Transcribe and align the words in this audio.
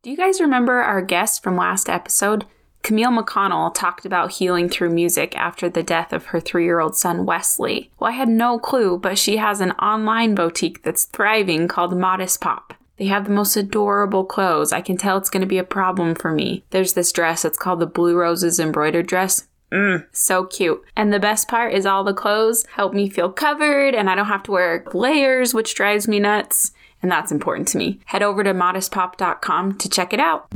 Do 0.00 0.10
you 0.10 0.16
guys 0.16 0.40
remember 0.40 0.74
our 0.74 1.02
guest 1.02 1.42
from 1.42 1.56
last 1.56 1.88
episode? 1.90 2.44
Camille 2.84 3.10
McConnell 3.10 3.74
talked 3.74 4.06
about 4.06 4.30
healing 4.30 4.68
through 4.68 4.90
music 4.90 5.36
after 5.36 5.68
the 5.68 5.82
death 5.82 6.12
of 6.12 6.26
her 6.26 6.38
three 6.38 6.64
year 6.64 6.78
old 6.78 6.96
son, 6.96 7.26
Wesley. 7.26 7.90
Well, 7.98 8.10
I 8.10 8.14
had 8.14 8.28
no 8.28 8.60
clue, 8.60 8.96
but 8.96 9.18
she 9.18 9.38
has 9.38 9.60
an 9.60 9.72
online 9.72 10.36
boutique 10.36 10.84
that's 10.84 11.06
thriving 11.06 11.66
called 11.66 11.98
Modest 11.98 12.40
Pop. 12.40 12.74
They 12.96 13.06
have 13.06 13.24
the 13.24 13.32
most 13.32 13.56
adorable 13.56 14.24
clothes. 14.24 14.72
I 14.72 14.82
can 14.82 14.96
tell 14.96 15.16
it's 15.16 15.30
going 15.30 15.40
to 15.40 15.48
be 15.48 15.58
a 15.58 15.64
problem 15.64 16.14
for 16.14 16.30
me. 16.30 16.62
There's 16.70 16.92
this 16.92 17.10
dress, 17.10 17.44
it's 17.44 17.58
called 17.58 17.80
the 17.80 17.86
Blue 17.86 18.16
Roses 18.16 18.60
embroidered 18.60 19.08
dress. 19.08 19.48
Mmm, 19.72 20.06
so 20.12 20.44
cute. 20.44 20.80
And 20.94 21.12
the 21.12 21.18
best 21.18 21.48
part 21.48 21.74
is 21.74 21.86
all 21.86 22.04
the 22.04 22.14
clothes 22.14 22.64
help 22.76 22.94
me 22.94 23.10
feel 23.10 23.32
covered 23.32 23.96
and 23.96 24.08
I 24.08 24.14
don't 24.14 24.26
have 24.26 24.44
to 24.44 24.52
wear 24.52 24.84
layers, 24.94 25.52
which 25.52 25.74
drives 25.74 26.06
me 26.06 26.20
nuts 26.20 26.72
and 27.02 27.10
that's 27.10 27.32
important 27.32 27.68
to 27.68 27.78
me. 27.78 28.00
Head 28.06 28.22
over 28.22 28.42
to 28.42 28.52
modestpop.com 28.52 29.78
to 29.78 29.88
check 29.88 30.12
it 30.12 30.20
out. 30.20 30.46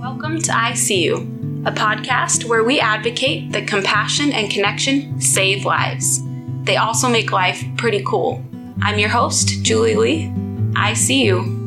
Welcome 0.00 0.40
to 0.42 0.56
I 0.56 0.74
See 0.74 1.04
You, 1.04 1.16
a 1.66 1.72
podcast 1.72 2.44
where 2.44 2.64
we 2.64 2.80
advocate 2.80 3.52
that 3.52 3.66
compassion 3.66 4.32
and 4.32 4.50
connection 4.50 5.20
save 5.20 5.64
lives. 5.64 6.20
They 6.64 6.76
also 6.76 7.08
make 7.08 7.32
life 7.32 7.62
pretty 7.76 8.02
cool. 8.04 8.44
I'm 8.82 8.98
your 8.98 9.08
host, 9.08 9.62
Julie 9.62 9.94
Lee. 9.94 10.32
I 10.74 10.94
see 10.94 11.24
you. 11.24 11.65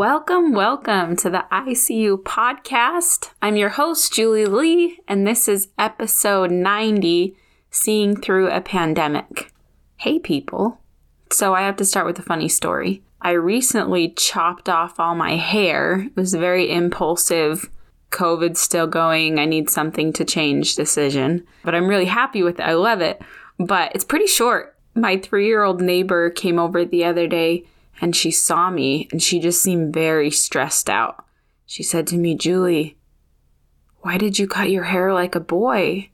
Welcome, 0.00 0.54
welcome 0.54 1.14
to 1.16 1.28
the 1.28 1.44
ICU 1.52 2.22
podcast. 2.22 3.32
I'm 3.42 3.56
your 3.56 3.68
host, 3.68 4.14
Julie 4.14 4.46
Lee, 4.46 4.98
and 5.06 5.26
this 5.26 5.46
is 5.46 5.68
episode 5.78 6.50
90 6.50 7.36
Seeing 7.70 8.16
Through 8.16 8.48
a 8.48 8.62
Pandemic. 8.62 9.52
Hey, 9.98 10.18
people. 10.18 10.80
So, 11.30 11.52
I 11.54 11.60
have 11.60 11.76
to 11.76 11.84
start 11.84 12.06
with 12.06 12.18
a 12.18 12.22
funny 12.22 12.48
story. 12.48 13.02
I 13.20 13.32
recently 13.32 14.08
chopped 14.16 14.70
off 14.70 14.98
all 14.98 15.14
my 15.14 15.36
hair. 15.36 16.06
It 16.06 16.16
was 16.16 16.32
very 16.32 16.72
impulsive, 16.72 17.68
COVID's 18.10 18.58
still 18.58 18.86
going, 18.86 19.38
I 19.38 19.44
need 19.44 19.68
something 19.68 20.14
to 20.14 20.24
change 20.24 20.76
decision. 20.76 21.46
But 21.62 21.74
I'm 21.74 21.88
really 21.88 22.06
happy 22.06 22.42
with 22.42 22.58
it. 22.58 22.64
I 22.64 22.72
love 22.72 23.02
it. 23.02 23.20
But 23.58 23.92
it's 23.94 24.04
pretty 24.04 24.28
short. 24.28 24.78
My 24.94 25.18
three 25.18 25.46
year 25.46 25.62
old 25.62 25.82
neighbor 25.82 26.30
came 26.30 26.58
over 26.58 26.86
the 26.86 27.04
other 27.04 27.26
day 27.26 27.66
and 28.00 28.16
she 28.16 28.30
saw 28.30 28.70
me 28.70 29.08
and 29.12 29.22
she 29.22 29.38
just 29.38 29.62
seemed 29.62 29.92
very 29.92 30.30
stressed 30.30 30.88
out. 30.88 31.24
She 31.66 31.82
said 31.82 32.06
to 32.08 32.16
me, 32.16 32.34
Julie, 32.34 32.96
why 34.00 34.16
did 34.16 34.38
you 34.38 34.48
cut 34.48 34.70
your 34.70 34.84
hair 34.84 35.12
like 35.12 35.34
a 35.34 35.40
boy? 35.40 36.08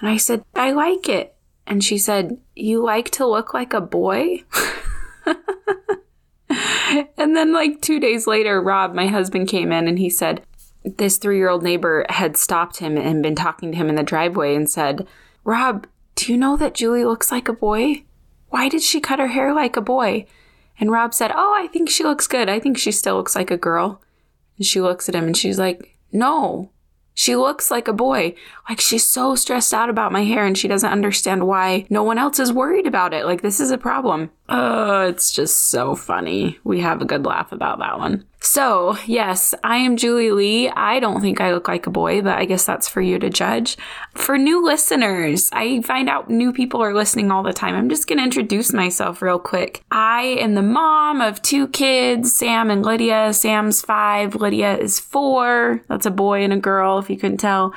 And 0.00 0.08
I 0.08 0.16
said, 0.16 0.44
I 0.54 0.72
like 0.72 1.08
it. 1.08 1.36
And 1.66 1.84
she 1.84 1.98
said, 1.98 2.38
You 2.56 2.82
like 2.82 3.10
to 3.10 3.26
look 3.26 3.54
like 3.54 3.72
a 3.72 3.80
boy? 3.80 4.42
and 7.16 7.36
then, 7.36 7.52
like 7.52 7.80
two 7.80 8.00
days 8.00 8.26
later, 8.26 8.60
Rob, 8.60 8.92
my 8.92 9.06
husband, 9.06 9.48
came 9.48 9.70
in 9.70 9.86
and 9.86 9.98
he 9.98 10.10
said, 10.10 10.42
This 10.84 11.18
three 11.18 11.36
year 11.36 11.48
old 11.48 11.62
neighbor 11.62 12.04
had 12.08 12.36
stopped 12.36 12.78
him 12.78 12.96
and 12.96 13.22
been 13.22 13.36
talking 13.36 13.70
to 13.70 13.76
him 13.76 13.88
in 13.88 13.94
the 13.94 14.02
driveway 14.02 14.56
and 14.56 14.68
said, 14.68 15.06
Rob, 15.44 15.86
do 16.16 16.32
you 16.32 16.38
know 16.38 16.56
that 16.56 16.74
Julie 16.74 17.04
looks 17.04 17.30
like 17.30 17.48
a 17.48 17.52
boy? 17.52 18.02
Why 18.48 18.68
did 18.68 18.82
she 18.82 19.00
cut 19.00 19.20
her 19.20 19.28
hair 19.28 19.54
like 19.54 19.76
a 19.76 19.80
boy? 19.80 20.26
And 20.80 20.90
Rob 20.90 21.14
said, 21.14 21.30
Oh, 21.34 21.54
I 21.56 21.66
think 21.68 21.88
she 21.88 22.02
looks 22.02 22.26
good. 22.26 22.48
I 22.48 22.58
think 22.58 22.78
she 22.78 22.90
still 22.90 23.16
looks 23.16 23.36
like 23.36 23.50
a 23.50 23.56
girl. 23.56 24.02
And 24.56 24.66
she 24.66 24.80
looks 24.80 25.08
at 25.08 25.14
him 25.14 25.26
and 25.26 25.36
she's 25.36 25.58
like, 25.58 25.96
No, 26.10 26.70
she 27.14 27.36
looks 27.36 27.70
like 27.70 27.86
a 27.86 27.92
boy. 27.92 28.34
Like 28.68 28.80
she's 28.80 29.06
so 29.06 29.34
stressed 29.34 29.74
out 29.74 29.90
about 29.90 30.10
my 30.10 30.24
hair 30.24 30.46
and 30.46 30.56
she 30.56 30.68
doesn't 30.68 30.90
understand 30.90 31.46
why 31.46 31.86
no 31.90 32.02
one 32.02 32.16
else 32.16 32.38
is 32.38 32.52
worried 32.52 32.86
about 32.86 33.12
it. 33.12 33.26
Like 33.26 33.42
this 33.42 33.60
is 33.60 33.70
a 33.70 33.78
problem. 33.78 34.30
Oh, 34.48 35.06
it's 35.06 35.30
just 35.30 35.66
so 35.66 35.94
funny. 35.94 36.58
We 36.64 36.80
have 36.80 37.02
a 37.02 37.06
good 37.06 37.26
laugh 37.26 37.52
about 37.52 37.78
that 37.80 37.98
one. 37.98 38.24
So, 38.42 38.96
yes, 39.06 39.54
I 39.62 39.76
am 39.76 39.98
Julie 39.98 40.30
Lee. 40.30 40.70
I 40.70 40.98
don't 40.98 41.20
think 41.20 41.42
I 41.42 41.52
look 41.52 41.68
like 41.68 41.86
a 41.86 41.90
boy, 41.90 42.22
but 42.22 42.38
I 42.38 42.46
guess 42.46 42.64
that's 42.64 42.88
for 42.88 43.02
you 43.02 43.18
to 43.18 43.28
judge. 43.28 43.76
For 44.14 44.38
new 44.38 44.64
listeners, 44.64 45.50
I 45.52 45.82
find 45.82 46.08
out 46.08 46.30
new 46.30 46.50
people 46.50 46.82
are 46.82 46.94
listening 46.94 47.30
all 47.30 47.42
the 47.42 47.52
time. 47.52 47.74
I'm 47.74 47.90
just 47.90 48.06
going 48.06 48.16
to 48.16 48.24
introduce 48.24 48.72
myself 48.72 49.20
real 49.20 49.38
quick. 49.38 49.84
I 49.90 50.38
am 50.40 50.54
the 50.54 50.62
mom 50.62 51.20
of 51.20 51.42
two 51.42 51.68
kids, 51.68 52.34
Sam 52.34 52.70
and 52.70 52.82
Lydia. 52.82 53.34
Sam's 53.34 53.82
five, 53.82 54.34
Lydia 54.34 54.78
is 54.78 54.98
four. 54.98 55.82
That's 55.88 56.06
a 56.06 56.10
boy 56.10 56.42
and 56.42 56.54
a 56.54 56.58
girl, 56.58 56.98
if 56.98 57.10
you 57.10 57.18
couldn't 57.18 57.38
tell. 57.38 57.74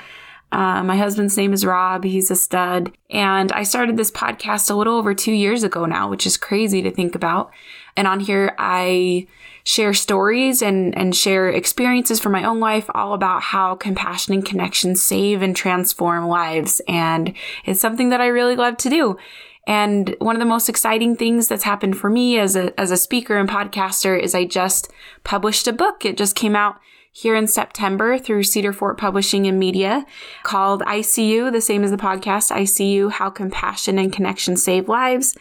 Uh, 0.54 0.84
my 0.84 0.96
husband's 0.96 1.36
name 1.36 1.52
is 1.52 1.66
Rob. 1.66 2.04
He's 2.04 2.30
a 2.30 2.36
stud. 2.36 2.96
And 3.10 3.52
I 3.54 3.64
started 3.64 3.98
this 3.98 4.12
podcast 4.12 4.70
a 4.70 4.76
little 4.76 4.96
over 4.96 5.16
two 5.16 5.32
years 5.32 5.64
ago 5.64 5.86
now, 5.86 6.08
which 6.08 6.28
is 6.28 6.38
crazy 6.38 6.84
to 6.84 6.92
think 6.92 7.16
about. 7.16 7.52
And 7.98 8.08
on 8.08 8.20
here, 8.20 8.54
I 8.60 9.26
share 9.64 9.96
stories 9.96 10.62
and, 10.62 10.96
and 10.96 11.16
share 11.16 11.50
experiences 11.50 12.20
from 12.20 12.34
my 12.34 12.44
own 12.44 12.60
life, 12.60 12.88
all 12.94 13.16
about 13.16 13.42
how 13.42 13.74
compassion 13.74 14.36
and 14.36 14.46
connection 14.46 14.96
save 14.96 15.42
and 15.42 15.56
transform 15.56 16.28
lives. 16.28 16.82
And 16.88 17.34
it's 17.66 17.82
something 17.82 18.10
that 18.10 18.22
I 18.22 18.28
really 18.28 18.56
love 18.56 18.78
to 18.78 18.92
do. 18.92 19.18
And 19.66 20.16
one 20.20 20.36
of 20.36 20.40
the 20.40 20.46
most 20.46 20.70
exciting 20.70 21.16
things 21.16 21.48
that's 21.48 21.64
happened 21.64 21.98
for 21.98 22.12
me 22.12 22.38
as 22.38 22.56
a, 22.56 22.80
as 22.80 22.92
a 22.92 22.98
speaker 22.98 23.38
and 23.38 23.50
podcaster 23.50 24.20
is 24.20 24.36
I 24.36 24.46
just 24.46 24.92
published 25.24 25.68
a 25.68 25.74
book. 25.74 26.06
It 26.06 26.16
just 26.16 26.36
came 26.36 26.56
out 26.56 26.80
here 27.14 27.36
in 27.36 27.46
September 27.46 28.18
through 28.18 28.44
Cedar 28.44 28.74
Fort 28.74 28.98
Publishing 28.98 29.46
and 29.46 29.60
Media 29.60 30.04
called 30.42 30.82
ICU, 30.82 31.52
the 31.52 31.62
same 31.62 31.84
as 31.84 31.92
the 31.92 31.98
podcast, 31.98 32.52
ICU, 32.52 33.12
How 33.12 33.30
Compassion 33.30 34.00
and 34.00 34.12
Connection 34.12 34.58
Save 34.58 34.90
Lives. 34.90 35.38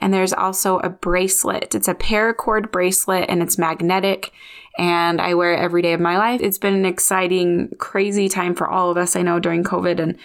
And 0.00 0.12
there's 0.12 0.34
also 0.34 0.80
a 0.80 0.90
bracelet. 0.90 1.74
It's 1.74 1.88
a 1.88 1.94
paracord 1.94 2.70
bracelet 2.70 3.30
and 3.30 3.42
it's 3.42 3.56
magnetic 3.56 4.32
and 4.76 5.20
I 5.20 5.34
wear 5.34 5.54
it 5.54 5.60
every 5.60 5.80
day 5.80 5.94
of 5.94 6.00
my 6.00 6.18
life. 6.18 6.40
It's 6.42 6.58
been 6.58 6.74
an 6.74 6.84
exciting, 6.84 7.70
crazy 7.78 8.28
time 8.28 8.54
for 8.54 8.68
all 8.68 8.90
of 8.90 8.96
us, 8.96 9.16
I 9.16 9.22
know, 9.22 9.38
during 9.38 9.64
COVID. 9.64 10.00
And 10.00 10.18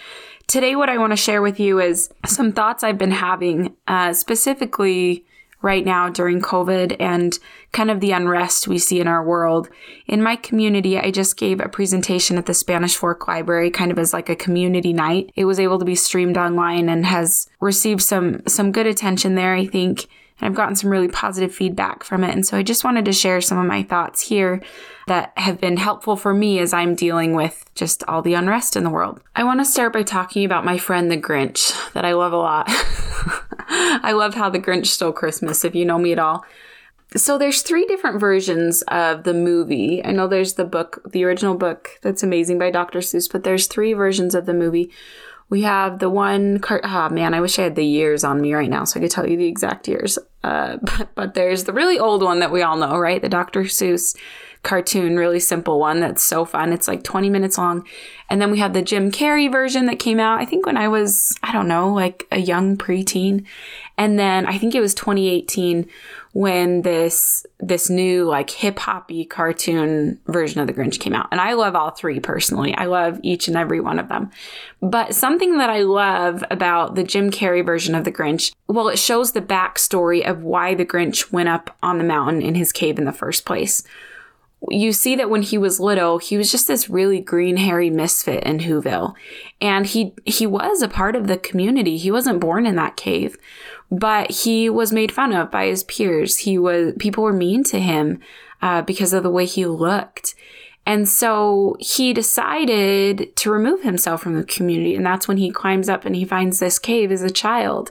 today, 0.48 0.76
what 0.76 0.88
I 0.88 0.98
want 0.98 1.12
to 1.12 1.16
share 1.16 1.40
with 1.40 1.60
you 1.60 1.80
is 1.80 2.10
some 2.26 2.52
thoughts 2.52 2.82
I've 2.82 2.98
been 2.98 3.12
having, 3.12 3.76
uh, 3.86 4.12
specifically 4.12 5.24
right 5.62 5.84
now 5.84 6.08
during 6.08 6.40
COVID 6.40 6.96
and 6.98 7.38
kind 7.72 7.90
of 7.90 8.00
the 8.00 8.12
unrest 8.12 8.66
we 8.66 8.78
see 8.78 9.00
in 9.00 9.06
our 9.06 9.24
world. 9.24 9.68
In 10.06 10.22
my 10.22 10.36
community, 10.36 10.98
I 10.98 11.10
just 11.10 11.36
gave 11.36 11.60
a 11.60 11.68
presentation 11.68 12.38
at 12.38 12.46
the 12.46 12.54
Spanish 12.54 12.96
Fork 12.96 13.28
Library 13.28 13.70
kind 13.70 13.90
of 13.90 13.98
as 13.98 14.12
like 14.12 14.28
a 14.28 14.36
community 14.36 14.92
night. 14.92 15.32
It 15.36 15.44
was 15.44 15.60
able 15.60 15.78
to 15.78 15.84
be 15.84 15.94
streamed 15.94 16.38
online 16.38 16.88
and 16.88 17.04
has 17.06 17.48
received 17.60 18.02
some 18.02 18.46
some 18.46 18.72
good 18.72 18.86
attention 18.86 19.34
there, 19.34 19.54
I 19.54 19.66
think. 19.66 20.06
And 20.40 20.48
I've 20.48 20.56
gotten 20.56 20.74
some 20.74 20.90
really 20.90 21.08
positive 21.08 21.54
feedback 21.54 22.02
from 22.02 22.24
it. 22.24 22.34
And 22.34 22.46
so 22.46 22.56
I 22.56 22.62
just 22.62 22.82
wanted 22.82 23.04
to 23.04 23.12
share 23.12 23.42
some 23.42 23.58
of 23.58 23.66
my 23.66 23.82
thoughts 23.82 24.22
here 24.22 24.62
that 25.06 25.32
have 25.36 25.60
been 25.60 25.76
helpful 25.76 26.16
for 26.16 26.32
me 26.32 26.58
as 26.60 26.72
I'm 26.72 26.94
dealing 26.94 27.34
with 27.34 27.68
just 27.74 28.02
all 28.08 28.22
the 28.22 28.34
unrest 28.34 28.74
in 28.76 28.84
the 28.84 28.90
world. 28.90 29.20
I 29.36 29.44
want 29.44 29.60
to 29.60 29.64
start 29.64 29.92
by 29.92 30.02
talking 30.02 30.44
about 30.44 30.64
my 30.64 30.78
friend 30.78 31.10
the 31.10 31.18
Grinch 31.18 31.92
that 31.92 32.04
I 32.04 32.14
love 32.14 32.32
a 32.32 32.36
lot. 32.36 32.70
I 34.02 34.12
love 34.12 34.34
how 34.34 34.50
the 34.50 34.58
Grinch 34.58 34.86
stole 34.86 35.12
Christmas, 35.12 35.64
if 35.64 35.76
you 35.76 35.84
know 35.84 35.98
me 35.98 36.10
at 36.10 36.18
all. 36.18 36.44
So 37.16 37.38
there's 37.38 37.62
three 37.62 37.86
different 37.86 38.18
versions 38.18 38.82
of 38.88 39.22
the 39.22 39.34
movie. 39.34 40.04
I 40.04 40.10
know 40.10 40.26
there's 40.26 40.54
the 40.54 40.64
book, 40.64 41.02
the 41.08 41.24
original 41.24 41.56
book 41.56 41.90
that's 42.02 42.22
amazing 42.24 42.58
by 42.58 42.70
Dr. 42.70 42.98
Seuss, 42.98 43.30
but 43.30 43.44
there's 43.44 43.68
three 43.68 43.92
versions 43.92 44.34
of 44.34 44.46
the 44.46 44.54
movie. 44.54 44.90
We 45.48 45.62
have 45.62 46.00
the 46.00 46.10
one, 46.10 46.58
car- 46.58 46.80
oh 46.82 47.08
man, 47.10 47.32
I 47.32 47.40
wish 47.40 47.58
I 47.58 47.62
had 47.62 47.76
the 47.76 47.84
years 47.84 48.24
on 48.24 48.40
me 48.40 48.54
right 48.54 48.70
now 48.70 48.84
so 48.84 48.98
I 48.98 49.02
could 49.02 49.10
tell 49.10 49.28
you 49.28 49.36
the 49.36 49.46
exact 49.46 49.86
years. 49.86 50.18
Uh, 50.42 50.78
but, 50.82 51.08
but 51.14 51.34
there's 51.34 51.64
the 51.64 51.72
really 51.72 51.98
old 51.98 52.22
one 52.22 52.40
that 52.40 52.52
we 52.52 52.62
all 52.62 52.76
know, 52.76 52.98
right? 52.98 53.22
The 53.22 53.28
Dr. 53.28 53.62
Seuss 53.62 54.16
cartoon, 54.62 55.16
really 55.16 55.40
simple 55.40 55.80
one 55.80 56.00
that's 56.00 56.22
so 56.22 56.44
fun. 56.44 56.72
It's 56.72 56.86
like 56.86 57.02
20 57.02 57.30
minutes 57.30 57.56
long. 57.56 57.86
And 58.28 58.40
then 58.40 58.50
we 58.50 58.58
have 58.58 58.74
the 58.74 58.82
Jim 58.82 59.10
Carrey 59.10 59.50
version 59.50 59.86
that 59.86 59.98
came 59.98 60.20
out, 60.20 60.40
I 60.40 60.44
think 60.44 60.66
when 60.66 60.76
I 60.76 60.86
was, 60.86 61.36
I 61.42 61.50
don't 61.50 61.66
know, 61.66 61.92
like 61.92 62.26
a 62.30 62.38
young 62.38 62.76
preteen. 62.76 63.46
And 63.96 64.18
then 64.18 64.46
I 64.46 64.58
think 64.58 64.74
it 64.74 64.80
was 64.80 64.94
2018 64.94 65.88
when 66.32 66.82
this 66.82 67.44
this 67.58 67.90
new 67.90 68.24
like 68.24 68.50
hip 68.50 68.78
hoppy 68.78 69.24
cartoon 69.24 70.20
version 70.26 70.60
of 70.60 70.68
the 70.68 70.72
Grinch 70.72 71.00
came 71.00 71.14
out. 71.14 71.26
And 71.32 71.40
I 71.40 71.54
love 71.54 71.74
all 71.74 71.90
three 71.90 72.20
personally. 72.20 72.74
I 72.76 72.84
love 72.84 73.18
each 73.22 73.48
and 73.48 73.56
every 73.56 73.80
one 73.80 73.98
of 73.98 74.08
them. 74.08 74.30
But 74.80 75.14
something 75.14 75.58
that 75.58 75.70
I 75.70 75.82
love 75.82 76.44
about 76.50 76.94
the 76.94 77.04
Jim 77.04 77.30
Carrey 77.30 77.64
version 77.64 77.94
of 77.94 78.04
the 78.04 78.12
Grinch, 78.12 78.54
well, 78.68 78.88
it 78.88 78.98
shows 78.98 79.32
the 79.32 79.42
backstory 79.42 80.24
of 80.24 80.44
why 80.44 80.74
the 80.74 80.86
Grinch 80.86 81.32
went 81.32 81.48
up 81.48 81.76
on 81.82 81.98
the 81.98 82.04
mountain 82.04 82.42
in 82.42 82.54
his 82.54 82.72
cave 82.72 82.98
in 82.98 83.06
the 83.06 83.12
first 83.12 83.44
place 83.44 83.82
you 84.68 84.92
see 84.92 85.16
that 85.16 85.30
when 85.30 85.42
he 85.42 85.56
was 85.56 85.80
little, 85.80 86.18
he 86.18 86.36
was 86.36 86.50
just 86.50 86.68
this 86.68 86.90
really 86.90 87.20
green 87.20 87.56
hairy 87.56 87.90
misfit 87.90 88.44
in 88.44 88.58
Whoville. 88.58 89.14
And 89.60 89.86
he 89.86 90.14
he 90.26 90.46
was 90.46 90.82
a 90.82 90.88
part 90.88 91.16
of 91.16 91.26
the 91.26 91.38
community. 91.38 91.96
He 91.96 92.10
wasn't 92.10 92.40
born 92.40 92.66
in 92.66 92.76
that 92.76 92.96
cave, 92.96 93.38
but 93.90 94.30
he 94.30 94.68
was 94.68 94.92
made 94.92 95.12
fun 95.12 95.32
of 95.32 95.50
by 95.50 95.66
his 95.66 95.84
peers. 95.84 96.38
He 96.38 96.58
was 96.58 96.92
people 96.98 97.24
were 97.24 97.32
mean 97.32 97.64
to 97.64 97.80
him 97.80 98.20
uh, 98.60 98.82
because 98.82 99.12
of 99.12 99.22
the 99.22 99.30
way 99.30 99.46
he 99.46 99.64
looked. 99.64 100.34
And 100.86 101.08
so 101.08 101.76
he 101.78 102.12
decided 102.12 103.34
to 103.36 103.50
remove 103.50 103.82
himself 103.82 104.22
from 104.22 104.34
the 104.34 104.44
community. 104.44 104.94
And 104.94 105.04
that's 105.04 105.28
when 105.28 105.36
he 105.36 105.50
climbs 105.50 105.88
up 105.88 106.04
and 106.04 106.16
he 106.16 106.24
finds 106.24 106.58
this 106.58 106.78
cave 106.78 107.12
as 107.12 107.22
a 107.22 107.30
child 107.30 107.90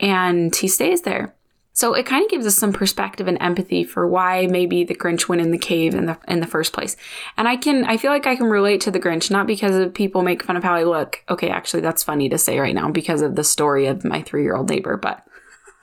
and 0.00 0.54
he 0.54 0.68
stays 0.68 1.02
there. 1.02 1.34
So 1.74 1.92
it 1.92 2.06
kind 2.06 2.24
of 2.24 2.30
gives 2.30 2.46
us 2.46 2.56
some 2.56 2.72
perspective 2.72 3.28
and 3.28 3.36
empathy 3.40 3.84
for 3.84 4.06
why 4.06 4.46
maybe 4.46 4.84
the 4.84 4.94
Grinch 4.94 5.28
went 5.28 5.42
in 5.42 5.50
the 5.50 5.58
cave 5.58 5.94
in 5.94 6.06
the 6.06 6.18
in 6.26 6.40
the 6.40 6.46
first 6.46 6.72
place. 6.72 6.96
And 7.36 7.46
I 7.46 7.56
can 7.56 7.84
I 7.84 7.96
feel 7.96 8.10
like 8.10 8.26
I 8.26 8.36
can 8.36 8.46
relate 8.46 8.80
to 8.82 8.90
the 8.90 9.00
Grinch 9.00 9.30
not 9.30 9.46
because 9.46 9.76
of 9.76 9.92
people 9.92 10.22
make 10.22 10.42
fun 10.42 10.56
of 10.56 10.64
how 10.64 10.74
I 10.74 10.84
look. 10.84 11.22
Okay, 11.28 11.50
actually 11.50 11.80
that's 11.80 12.02
funny 12.02 12.28
to 12.30 12.38
say 12.38 12.58
right 12.58 12.74
now 12.74 12.90
because 12.90 13.20
of 13.20 13.36
the 13.36 13.44
story 13.44 13.86
of 13.86 14.04
my 14.04 14.22
3-year-old 14.22 14.70
neighbor, 14.70 14.96
but 14.96 15.26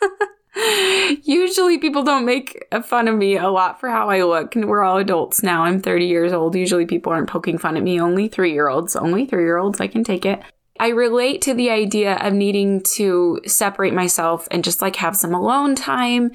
Usually 1.23 1.77
people 1.77 2.03
don't 2.03 2.25
make 2.25 2.65
fun 2.83 3.07
of 3.07 3.15
me 3.15 3.37
a 3.37 3.49
lot 3.49 3.79
for 3.79 3.89
how 3.89 4.09
I 4.09 4.23
look. 4.23 4.53
We're 4.55 4.83
all 4.83 4.97
adults 4.97 5.43
now. 5.43 5.63
I'm 5.63 5.81
30 5.81 6.05
years 6.05 6.33
old. 6.33 6.55
Usually 6.55 6.85
people 6.85 7.11
aren't 7.11 7.29
poking 7.29 7.57
fun 7.57 7.77
at 7.77 7.83
me. 7.83 7.99
Only 7.99 8.29
3-year-olds. 8.29 8.95
Only 8.95 9.25
3-year-olds. 9.25 9.79
I 9.79 9.87
can 9.87 10.03
take 10.03 10.25
it. 10.25 10.41
I 10.81 10.87
relate 10.87 11.43
to 11.43 11.53
the 11.53 11.69
idea 11.69 12.15
of 12.15 12.33
needing 12.33 12.81
to 12.95 13.39
separate 13.45 13.93
myself 13.93 14.47
and 14.49 14.63
just 14.63 14.81
like 14.81 14.95
have 14.95 15.15
some 15.15 15.31
alone 15.31 15.75
time. 15.75 16.31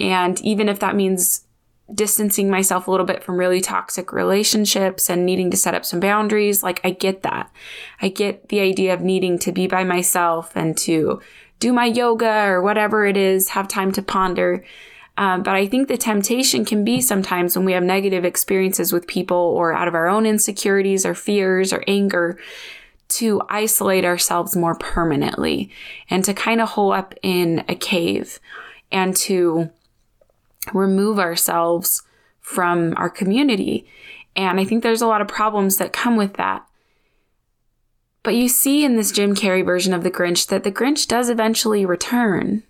And 0.00 0.40
even 0.40 0.68
if 0.68 0.80
that 0.80 0.96
means 0.96 1.46
distancing 1.94 2.50
myself 2.50 2.88
a 2.88 2.90
little 2.90 3.06
bit 3.06 3.22
from 3.22 3.36
really 3.36 3.60
toxic 3.60 4.12
relationships 4.12 5.08
and 5.08 5.24
needing 5.24 5.48
to 5.52 5.56
set 5.56 5.74
up 5.74 5.84
some 5.84 6.00
boundaries, 6.00 6.60
like 6.60 6.80
I 6.82 6.90
get 6.90 7.22
that. 7.22 7.52
I 8.02 8.08
get 8.08 8.48
the 8.48 8.58
idea 8.58 8.92
of 8.92 9.00
needing 9.00 9.38
to 9.38 9.52
be 9.52 9.68
by 9.68 9.84
myself 9.84 10.56
and 10.56 10.76
to 10.78 11.20
do 11.60 11.72
my 11.72 11.84
yoga 11.84 12.46
or 12.46 12.62
whatever 12.62 13.06
it 13.06 13.16
is, 13.16 13.50
have 13.50 13.68
time 13.68 13.92
to 13.92 14.02
ponder. 14.02 14.64
Um, 15.16 15.44
but 15.44 15.54
I 15.54 15.68
think 15.68 15.86
the 15.86 15.96
temptation 15.96 16.64
can 16.64 16.84
be 16.84 17.00
sometimes 17.00 17.56
when 17.56 17.64
we 17.64 17.74
have 17.74 17.84
negative 17.84 18.24
experiences 18.24 18.92
with 18.92 19.06
people 19.06 19.36
or 19.36 19.72
out 19.72 19.86
of 19.86 19.94
our 19.94 20.08
own 20.08 20.26
insecurities 20.26 21.06
or 21.06 21.14
fears 21.14 21.72
or 21.72 21.84
anger 21.86 22.40
to 23.14 23.42
isolate 23.48 24.04
ourselves 24.04 24.56
more 24.56 24.74
permanently 24.74 25.70
and 26.10 26.24
to 26.24 26.34
kind 26.34 26.60
of 26.60 26.70
hole 26.70 26.92
up 26.92 27.14
in 27.22 27.64
a 27.68 27.74
cave 27.74 28.40
and 28.90 29.14
to 29.16 29.70
remove 30.72 31.18
ourselves 31.18 32.02
from 32.40 32.94
our 32.96 33.10
community. 33.10 33.86
And 34.36 34.58
I 34.58 34.64
think 34.64 34.82
there's 34.82 35.02
a 35.02 35.06
lot 35.06 35.20
of 35.20 35.28
problems 35.28 35.76
that 35.76 35.92
come 35.92 36.16
with 36.16 36.34
that. 36.34 36.66
But 38.22 38.34
you 38.34 38.48
see 38.48 38.84
in 38.84 38.96
this 38.96 39.12
Jim 39.12 39.34
Carrey 39.34 39.64
version 39.64 39.92
of 39.92 40.02
the 40.02 40.10
Grinch 40.10 40.48
that 40.48 40.64
the 40.64 40.72
Grinch 40.72 41.06
does 41.06 41.28
eventually 41.28 41.84
return. 41.84 42.62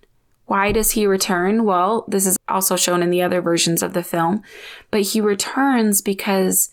Why 0.46 0.72
does 0.72 0.90
he 0.90 1.06
return? 1.06 1.64
Well, 1.64 2.04
this 2.08 2.26
is 2.26 2.36
also 2.48 2.76
shown 2.76 3.02
in 3.02 3.10
the 3.10 3.22
other 3.22 3.40
versions 3.40 3.82
of 3.82 3.94
the 3.94 4.02
film, 4.02 4.42
but 4.90 5.02
he 5.02 5.20
returns 5.20 6.02
because 6.02 6.70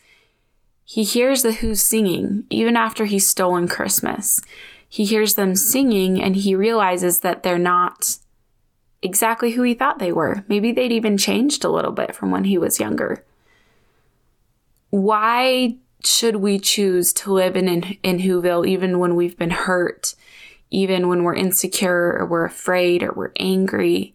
he 0.91 1.05
hears 1.05 1.41
the 1.41 1.53
Who's 1.53 1.81
singing, 1.81 2.43
even 2.49 2.75
after 2.75 3.05
he's 3.05 3.25
stolen 3.25 3.69
Christmas. 3.69 4.41
He 4.89 5.05
hears 5.05 5.35
them 5.35 5.55
singing 5.55 6.21
and 6.21 6.35
he 6.35 6.53
realizes 6.53 7.21
that 7.21 7.43
they're 7.43 7.57
not 7.57 8.17
exactly 9.01 9.51
who 9.51 9.63
he 9.63 9.73
thought 9.73 9.99
they 9.99 10.11
were. 10.11 10.43
Maybe 10.49 10.73
they'd 10.73 10.91
even 10.91 11.17
changed 11.17 11.63
a 11.63 11.69
little 11.69 11.93
bit 11.93 12.13
from 12.13 12.29
when 12.29 12.43
he 12.43 12.57
was 12.57 12.81
younger. 12.81 13.23
Why 14.89 15.77
should 16.03 16.35
we 16.35 16.59
choose 16.59 17.13
to 17.13 17.31
live 17.31 17.55
in, 17.55 17.69
in, 17.69 17.83
in 18.03 18.17
Whoville 18.19 18.67
even 18.67 18.99
when 18.99 19.15
we've 19.15 19.37
been 19.37 19.51
hurt, 19.51 20.13
even 20.71 21.07
when 21.07 21.23
we're 21.23 21.35
insecure 21.35 22.17
or 22.19 22.25
we're 22.25 22.43
afraid 22.43 23.01
or 23.01 23.13
we're 23.13 23.31
angry, 23.39 24.13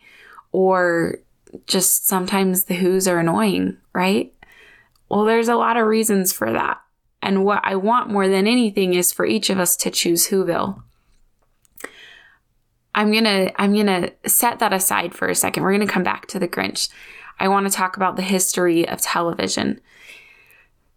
or 0.53 1.21
just 1.67 2.07
sometimes 2.07 2.65
the 2.65 2.75
Who's 2.75 3.09
are 3.09 3.19
annoying, 3.19 3.79
right? 3.95 4.31
Well, 5.09 5.25
there's 5.25 5.49
a 5.49 5.57
lot 5.57 5.77
of 5.77 5.87
reasons 5.87 6.33
for 6.33 6.53
that. 6.53 6.81
And 7.23 7.45
what 7.45 7.61
I 7.65 7.77
want 7.77 8.11
more 8.11 8.29
than 8.29 8.47
anything 8.47 8.95
is 8.95 9.13
for 9.13 9.27
each 9.27 9.51
of 9.51 9.59
us 9.59 9.77
to 9.79 9.91
choose 9.91 10.29
Whoville. 10.29 10.83
I'm 12.95 13.13
going 13.13 13.25
to 13.25 13.61
I'm 13.61 13.75
going 13.75 13.87
to 13.87 14.13
set 14.29 14.59
that 14.61 14.73
aside 14.73 15.15
for 15.15 15.29
a 15.29 15.35
second. 15.35 15.63
We're 15.63 15.75
going 15.77 15.87
to 15.87 15.93
come 15.93 16.03
back 16.03 16.27
to 16.29 16.39
the 16.39 16.49
Grinch. 16.49 16.89
I 17.39 17.49
want 17.49 17.67
to 17.67 17.73
talk 17.73 17.97
about 17.97 18.17
the 18.17 18.23
history 18.23 18.89
of 18.89 19.01
television. 19.01 19.81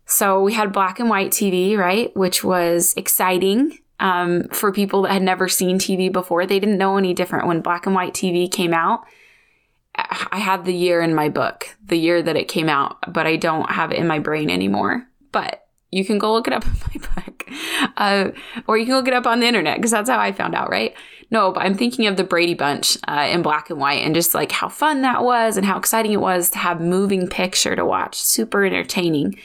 So 0.05 0.41
we 0.41 0.53
had 0.53 0.71
black 0.71 0.99
and 0.99 1.09
white 1.09 1.31
TV, 1.31 1.77
right, 1.77 2.15
which 2.15 2.43
was 2.43 2.93
exciting 2.95 3.77
um, 3.99 4.45
for 4.51 4.71
people 4.71 5.03
that 5.03 5.11
had 5.11 5.21
never 5.21 5.47
seen 5.47 5.77
TV 5.77 6.11
before. 6.11 6.45
They 6.45 6.59
didn't 6.59 6.77
know 6.77 6.97
any 6.97 7.13
different 7.13 7.47
when 7.47 7.61
black 7.61 7.85
and 7.85 7.93
white 7.93 8.13
TV 8.13 8.49
came 8.51 8.73
out. 8.73 9.01
I 10.09 10.39
have 10.39 10.65
the 10.65 10.73
year 10.73 11.01
in 11.01 11.13
my 11.13 11.29
book, 11.29 11.75
the 11.85 11.97
year 11.97 12.21
that 12.21 12.35
it 12.35 12.47
came 12.47 12.69
out, 12.69 12.97
but 13.13 13.27
I 13.27 13.35
don't 13.35 13.69
have 13.69 13.91
it 13.91 13.99
in 13.99 14.07
my 14.07 14.19
brain 14.19 14.49
anymore. 14.49 15.07
But 15.31 15.67
you 15.91 16.03
can 16.03 16.17
go 16.17 16.33
look 16.33 16.47
it 16.47 16.53
up 16.53 16.65
in 16.93 17.01
my 17.01 17.07
book, 17.23 17.49
uh, 17.97 18.29
or 18.67 18.77
you 18.77 18.85
can 18.85 18.95
look 18.95 19.07
it 19.07 19.13
up 19.13 19.27
on 19.27 19.39
the 19.39 19.47
internet 19.47 19.77
because 19.77 19.91
that's 19.91 20.09
how 20.09 20.19
I 20.19 20.31
found 20.31 20.55
out, 20.55 20.69
right? 20.69 20.95
No, 21.31 21.51
but 21.51 21.61
I'm 21.61 21.75
thinking 21.75 22.07
of 22.07 22.17
the 22.17 22.23
Brady 22.23 22.55
Bunch 22.55 22.97
uh, 23.07 23.27
in 23.31 23.43
black 23.43 23.69
and 23.69 23.79
white 23.79 24.03
and 24.03 24.15
just 24.15 24.33
like 24.33 24.51
how 24.51 24.67
fun 24.67 25.03
that 25.03 25.23
was 25.23 25.57
and 25.57 25.65
how 25.65 25.77
exciting 25.77 26.11
it 26.11 26.21
was 26.21 26.49
to 26.51 26.57
have 26.57 26.81
moving 26.81 27.27
picture 27.27 27.75
to 27.75 27.85
watch. 27.85 28.19
Super 28.19 28.65
entertaining. 28.65 29.37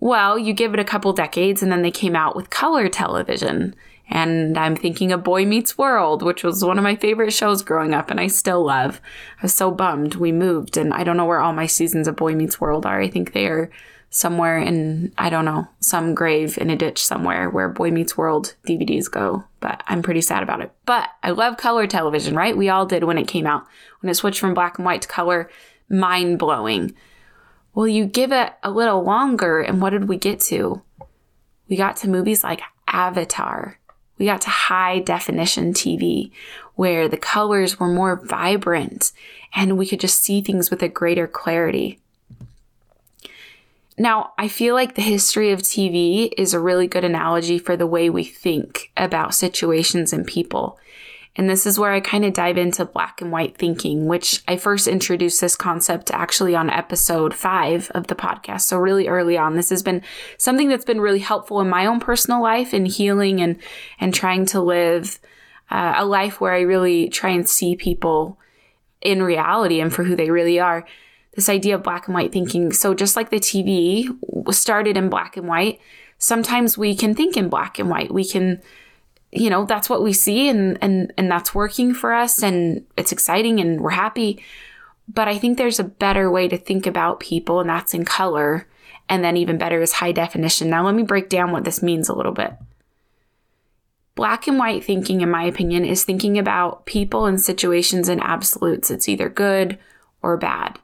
Well, 0.00 0.38
you 0.38 0.54
give 0.54 0.72
it 0.72 0.80
a 0.80 0.84
couple 0.84 1.12
decades 1.12 1.62
and 1.62 1.70
then 1.70 1.82
they 1.82 1.90
came 1.90 2.16
out 2.16 2.34
with 2.34 2.50
color 2.50 2.88
television. 2.88 3.74
And 4.08 4.58
I'm 4.58 4.76
thinking 4.76 5.12
of 5.12 5.24
Boy 5.24 5.46
Meets 5.46 5.78
World, 5.78 6.22
which 6.22 6.44
was 6.44 6.64
one 6.64 6.78
of 6.78 6.84
my 6.84 6.96
favorite 6.96 7.32
shows 7.32 7.62
growing 7.62 7.94
up 7.94 8.10
and 8.10 8.20
I 8.20 8.26
still 8.26 8.64
love. 8.64 9.00
I 9.38 9.42
was 9.44 9.54
so 9.54 9.70
bummed 9.70 10.16
we 10.16 10.30
moved 10.30 10.76
and 10.76 10.92
I 10.92 11.04
don't 11.04 11.16
know 11.16 11.24
where 11.24 11.40
all 11.40 11.52
my 11.52 11.66
seasons 11.66 12.06
of 12.06 12.16
Boy 12.16 12.34
Meets 12.34 12.60
World 12.60 12.84
are. 12.84 13.00
I 13.00 13.08
think 13.08 13.32
they 13.32 13.46
are 13.46 13.70
somewhere 14.10 14.58
in, 14.58 15.12
I 15.18 15.28
don't 15.28 15.44
know, 15.44 15.66
some 15.80 16.14
grave 16.14 16.56
in 16.58 16.70
a 16.70 16.76
ditch 16.76 17.04
somewhere 17.04 17.50
where 17.50 17.68
Boy 17.68 17.90
Meets 17.90 18.16
World 18.16 18.54
DVDs 18.66 19.10
go. 19.10 19.44
But 19.60 19.82
I'm 19.88 20.02
pretty 20.02 20.20
sad 20.20 20.42
about 20.42 20.60
it. 20.60 20.70
But 20.86 21.08
I 21.22 21.30
love 21.30 21.56
color 21.56 21.86
television, 21.86 22.36
right? 22.36 22.56
We 22.56 22.68
all 22.68 22.86
did 22.86 23.04
when 23.04 23.18
it 23.18 23.26
came 23.26 23.46
out. 23.46 23.66
When 24.00 24.10
it 24.10 24.14
switched 24.14 24.38
from 24.38 24.54
black 24.54 24.78
and 24.78 24.84
white 24.84 25.02
to 25.02 25.08
color, 25.08 25.50
mind 25.88 26.38
blowing. 26.38 26.94
Well, 27.74 27.88
you 27.88 28.04
give 28.04 28.30
it 28.30 28.52
a 28.62 28.70
little 28.70 29.02
longer, 29.02 29.60
and 29.60 29.82
what 29.82 29.90
did 29.90 30.08
we 30.08 30.16
get 30.16 30.38
to? 30.42 30.82
We 31.68 31.76
got 31.76 31.96
to 31.96 32.08
movies 32.08 32.44
like 32.44 32.60
Avatar. 32.86 33.80
We 34.18 34.26
got 34.26 34.40
to 34.42 34.50
high 34.50 35.00
definition 35.00 35.72
TV 35.72 36.30
where 36.74 37.08
the 37.08 37.16
colors 37.16 37.78
were 37.78 37.88
more 37.88 38.16
vibrant 38.16 39.12
and 39.54 39.78
we 39.78 39.86
could 39.86 40.00
just 40.00 40.22
see 40.22 40.40
things 40.40 40.70
with 40.70 40.82
a 40.82 40.88
greater 40.88 41.26
clarity. 41.26 42.00
Now, 43.96 44.32
I 44.36 44.48
feel 44.48 44.74
like 44.74 44.94
the 44.94 45.02
history 45.02 45.52
of 45.52 45.62
TV 45.62 46.32
is 46.36 46.52
a 46.52 46.58
really 46.58 46.88
good 46.88 47.04
analogy 47.04 47.58
for 47.58 47.76
the 47.76 47.86
way 47.86 48.10
we 48.10 48.24
think 48.24 48.90
about 48.96 49.34
situations 49.34 50.12
and 50.12 50.26
people. 50.26 50.78
And 51.36 51.50
this 51.50 51.66
is 51.66 51.78
where 51.78 51.90
I 51.90 52.00
kind 52.00 52.24
of 52.24 52.32
dive 52.32 52.56
into 52.56 52.84
black 52.84 53.20
and 53.20 53.32
white 53.32 53.56
thinking, 53.56 54.06
which 54.06 54.42
I 54.46 54.56
first 54.56 54.86
introduced 54.86 55.40
this 55.40 55.56
concept 55.56 56.12
actually 56.12 56.54
on 56.54 56.70
episode 56.70 57.34
five 57.34 57.90
of 57.90 58.06
the 58.06 58.14
podcast. 58.14 58.62
So, 58.62 58.78
really 58.78 59.08
early 59.08 59.36
on, 59.36 59.56
this 59.56 59.70
has 59.70 59.82
been 59.82 60.02
something 60.38 60.68
that's 60.68 60.84
been 60.84 61.00
really 61.00 61.18
helpful 61.18 61.60
in 61.60 61.68
my 61.68 61.86
own 61.86 61.98
personal 61.98 62.40
life 62.40 62.72
in 62.72 62.86
healing 62.86 63.40
and, 63.40 63.60
and 63.98 64.14
trying 64.14 64.46
to 64.46 64.60
live 64.60 65.18
uh, 65.70 65.94
a 65.96 66.04
life 66.04 66.40
where 66.40 66.52
I 66.52 66.60
really 66.60 67.08
try 67.08 67.30
and 67.30 67.48
see 67.48 67.74
people 67.74 68.38
in 69.00 69.22
reality 69.22 69.80
and 69.80 69.92
for 69.92 70.04
who 70.04 70.14
they 70.14 70.30
really 70.30 70.60
are. 70.60 70.86
This 71.34 71.48
idea 71.48 71.74
of 71.74 71.82
black 71.82 72.06
and 72.06 72.14
white 72.14 72.30
thinking. 72.30 72.72
So, 72.72 72.94
just 72.94 73.16
like 73.16 73.30
the 73.30 73.40
TV 73.40 74.06
started 74.54 74.96
in 74.96 75.08
black 75.08 75.36
and 75.36 75.48
white, 75.48 75.80
sometimes 76.16 76.78
we 76.78 76.94
can 76.94 77.12
think 77.12 77.36
in 77.36 77.48
black 77.48 77.80
and 77.80 77.90
white. 77.90 78.14
We 78.14 78.24
can 78.24 78.62
you 79.34 79.50
know, 79.50 79.64
that's 79.64 79.90
what 79.90 80.02
we 80.02 80.12
see 80.12 80.48
and, 80.48 80.78
and, 80.80 81.12
and 81.18 81.30
that's 81.30 81.54
working 81.54 81.92
for 81.92 82.14
us 82.14 82.42
and 82.42 82.86
it's 82.96 83.12
exciting 83.12 83.60
and 83.60 83.80
we're 83.80 83.90
happy. 83.90 84.42
But 85.08 85.28
I 85.28 85.38
think 85.38 85.58
there's 85.58 85.80
a 85.80 85.84
better 85.84 86.30
way 86.30 86.48
to 86.48 86.56
think 86.56 86.86
about 86.86 87.20
people 87.20 87.60
and 87.60 87.68
that's 87.68 87.94
in 87.94 88.04
color. 88.04 88.66
And 89.08 89.22
then 89.22 89.36
even 89.36 89.58
better 89.58 89.82
is 89.82 89.92
high 89.92 90.12
definition. 90.12 90.70
Now 90.70 90.84
let 90.84 90.94
me 90.94 91.02
break 91.02 91.28
down 91.28 91.52
what 91.52 91.64
this 91.64 91.82
means 91.82 92.08
a 92.08 92.14
little 92.14 92.32
bit. 92.32 92.54
Black 94.14 94.46
and 94.46 94.58
white 94.58 94.84
thinking, 94.84 95.20
in 95.20 95.30
my 95.30 95.42
opinion, 95.42 95.84
is 95.84 96.04
thinking 96.04 96.38
about 96.38 96.86
people 96.86 97.26
and 97.26 97.40
situations 97.40 98.08
in 98.08 98.20
absolutes. 98.20 98.90
It's 98.90 99.08
either 99.08 99.28
good 99.28 99.78
or 100.22 100.36
bad. 100.36 100.78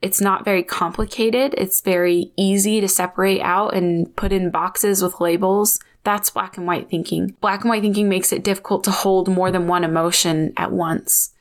It's 0.00 0.20
not 0.20 0.44
very 0.44 0.62
complicated. 0.62 1.54
It's 1.58 1.80
very 1.80 2.32
easy 2.36 2.80
to 2.80 2.88
separate 2.88 3.42
out 3.42 3.74
and 3.74 4.14
put 4.16 4.32
in 4.32 4.50
boxes 4.50 5.02
with 5.02 5.20
labels. 5.20 5.80
That's 6.02 6.30
black 6.30 6.56
and 6.56 6.66
white 6.66 6.88
thinking. 6.88 7.36
Black 7.40 7.60
and 7.60 7.70
white 7.70 7.82
thinking 7.82 8.08
makes 8.08 8.32
it 8.32 8.44
difficult 8.44 8.84
to 8.84 8.90
hold 8.90 9.28
more 9.28 9.50
than 9.50 9.66
one 9.66 9.84
emotion 9.84 10.52
at 10.56 10.72
once. 10.72 11.32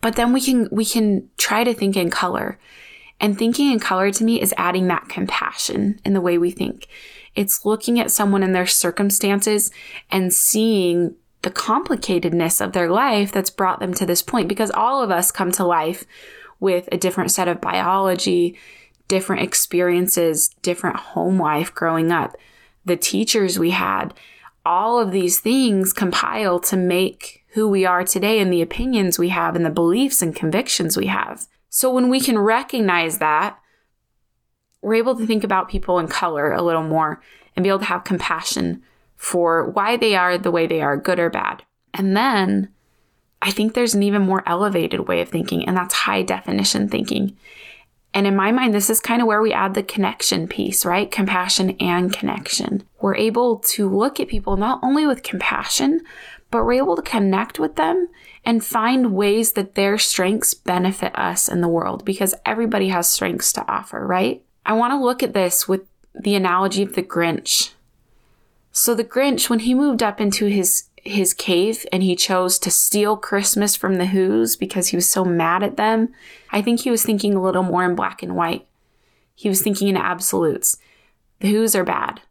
But 0.00 0.16
then 0.16 0.32
we 0.32 0.40
can 0.40 0.68
we 0.70 0.84
can 0.84 1.30
try 1.38 1.64
to 1.64 1.74
think 1.74 1.96
in 1.96 2.10
color. 2.10 2.58
And 3.20 3.38
thinking 3.38 3.72
in 3.72 3.80
color 3.80 4.10
to 4.10 4.24
me 4.24 4.40
is 4.40 4.54
adding 4.56 4.86
that 4.88 5.08
compassion 5.08 6.00
in 6.04 6.12
the 6.12 6.20
way 6.20 6.36
we 6.36 6.50
think. 6.50 6.88
It's 7.34 7.64
looking 7.64 7.98
at 7.98 8.10
someone 8.10 8.42
and 8.42 8.54
their 8.54 8.66
circumstances 8.66 9.70
and 10.10 10.32
seeing 10.32 11.14
the 11.42 11.50
complicatedness 11.50 12.64
of 12.64 12.72
their 12.72 12.90
life 12.90 13.32
that's 13.32 13.50
brought 13.50 13.80
them 13.80 13.94
to 13.94 14.06
this 14.06 14.22
point 14.22 14.48
because 14.48 14.70
all 14.70 15.02
of 15.02 15.10
us 15.10 15.30
come 15.30 15.52
to 15.52 15.64
life 15.64 16.04
with 16.60 16.88
a 16.90 16.96
different 16.96 17.30
set 17.30 17.48
of 17.48 17.60
biology, 17.60 18.58
different 19.08 19.42
experiences, 19.42 20.48
different 20.62 20.96
home 20.96 21.38
life 21.38 21.74
growing 21.74 22.10
up, 22.10 22.36
the 22.84 22.96
teachers 22.96 23.58
we 23.58 23.70
had, 23.70 24.14
all 24.64 24.98
of 24.98 25.10
these 25.12 25.40
things 25.40 25.92
compile 25.92 26.58
to 26.60 26.76
make 26.76 27.44
who 27.48 27.68
we 27.68 27.84
are 27.84 28.04
today 28.04 28.40
and 28.40 28.52
the 28.52 28.62
opinions 28.62 29.18
we 29.18 29.28
have 29.28 29.54
and 29.54 29.64
the 29.64 29.70
beliefs 29.70 30.22
and 30.22 30.34
convictions 30.34 30.96
we 30.96 31.06
have. 31.06 31.46
So 31.68 31.90
when 31.90 32.08
we 32.08 32.20
can 32.20 32.38
recognize 32.38 33.18
that, 33.18 33.58
we're 34.82 34.94
able 34.94 35.16
to 35.16 35.26
think 35.26 35.44
about 35.44 35.68
people 35.68 35.98
in 35.98 36.08
color 36.08 36.52
a 36.52 36.62
little 36.62 36.82
more 36.82 37.22
and 37.56 37.62
be 37.62 37.68
able 37.68 37.78
to 37.78 37.84
have 37.86 38.04
compassion 38.04 38.82
for 39.16 39.70
why 39.70 39.96
they 39.96 40.14
are 40.14 40.36
the 40.36 40.50
way 40.50 40.66
they 40.66 40.82
are, 40.82 40.96
good 40.96 41.18
or 41.18 41.30
bad. 41.30 41.62
And 41.94 42.16
then 42.16 42.68
I 43.40 43.50
think 43.50 43.74
there's 43.74 43.94
an 43.94 44.02
even 44.02 44.22
more 44.22 44.42
elevated 44.46 45.06
way 45.06 45.20
of 45.20 45.28
thinking, 45.28 45.66
and 45.66 45.76
that's 45.76 45.94
high 45.94 46.22
definition 46.22 46.88
thinking. 46.88 47.36
And 48.14 48.28
in 48.28 48.36
my 48.36 48.52
mind, 48.52 48.72
this 48.72 48.88
is 48.88 49.00
kind 49.00 49.20
of 49.20 49.26
where 49.26 49.42
we 49.42 49.52
add 49.52 49.74
the 49.74 49.82
connection 49.82 50.46
piece, 50.46 50.86
right? 50.86 51.10
Compassion 51.10 51.70
and 51.80 52.12
connection. 52.12 52.84
We're 53.00 53.16
able 53.16 53.58
to 53.58 53.88
look 53.88 54.20
at 54.20 54.28
people 54.28 54.56
not 54.56 54.78
only 54.84 55.04
with 55.04 55.24
compassion, 55.24 56.00
but 56.52 56.64
we're 56.64 56.74
able 56.74 56.94
to 56.94 57.02
connect 57.02 57.58
with 57.58 57.74
them 57.74 58.08
and 58.44 58.64
find 58.64 59.14
ways 59.14 59.52
that 59.52 59.74
their 59.74 59.98
strengths 59.98 60.54
benefit 60.54 61.18
us 61.18 61.48
in 61.48 61.60
the 61.60 61.68
world 61.68 62.04
because 62.04 62.34
everybody 62.46 62.88
has 62.88 63.10
strengths 63.10 63.52
to 63.54 63.68
offer, 63.68 64.06
right? 64.06 64.44
I 64.64 64.74
want 64.74 64.92
to 64.92 65.04
look 65.04 65.24
at 65.24 65.34
this 65.34 65.66
with 65.66 65.82
the 66.14 66.36
analogy 66.36 66.84
of 66.84 66.94
the 66.94 67.02
Grinch. 67.02 67.72
So 68.70 68.94
the 68.94 69.04
Grinch, 69.04 69.50
when 69.50 69.60
he 69.60 69.74
moved 69.74 70.02
up 70.02 70.20
into 70.20 70.46
his 70.46 70.84
his 71.04 71.34
cave 71.34 71.84
and 71.92 72.02
he 72.02 72.16
chose 72.16 72.58
to 72.58 72.70
steal 72.70 73.16
Christmas 73.16 73.76
from 73.76 73.96
the 73.96 74.06
Who's 74.06 74.56
because 74.56 74.88
he 74.88 74.96
was 74.96 75.08
so 75.08 75.24
mad 75.24 75.62
at 75.62 75.76
them, 75.76 76.14
I 76.50 76.62
think 76.62 76.80
he 76.80 76.90
was 76.90 77.04
thinking 77.04 77.34
a 77.34 77.42
little 77.42 77.62
more 77.62 77.84
in 77.84 77.94
black 77.94 78.22
and 78.22 78.34
white. 78.34 78.66
He 79.34 79.48
was 79.48 79.62
thinking 79.62 79.88
in 79.88 79.96
absolutes. 79.96 80.78
The 81.40 81.50
Who's 81.50 81.74
are 81.74 81.84
bad. 81.84 82.22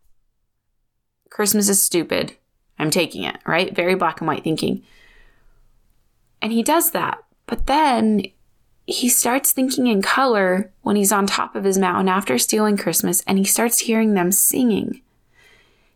Christmas 1.29 1.69
is 1.69 1.83
stupid. 1.83 2.35
I'm 2.79 2.89
taking 2.89 3.23
it, 3.23 3.37
right? 3.45 3.75
Very 3.75 3.95
black 3.95 4.21
and 4.21 4.27
white 4.27 4.43
thinking. 4.43 4.83
And 6.41 6.51
he 6.51 6.63
does 6.63 6.91
that. 6.91 7.23
But 7.45 7.67
then 7.67 8.23
he 8.85 9.07
starts 9.07 9.51
thinking 9.51 9.87
in 9.87 10.01
color 10.01 10.71
when 10.81 10.95
he's 10.95 11.11
on 11.11 11.27
top 11.27 11.55
of 11.55 11.63
his 11.63 11.77
mountain 11.77 12.09
after 12.09 12.37
stealing 12.37 12.77
Christmas 12.77 13.21
and 13.27 13.37
he 13.37 13.45
starts 13.45 13.79
hearing 13.79 14.13
them 14.13 14.31
singing 14.31 15.02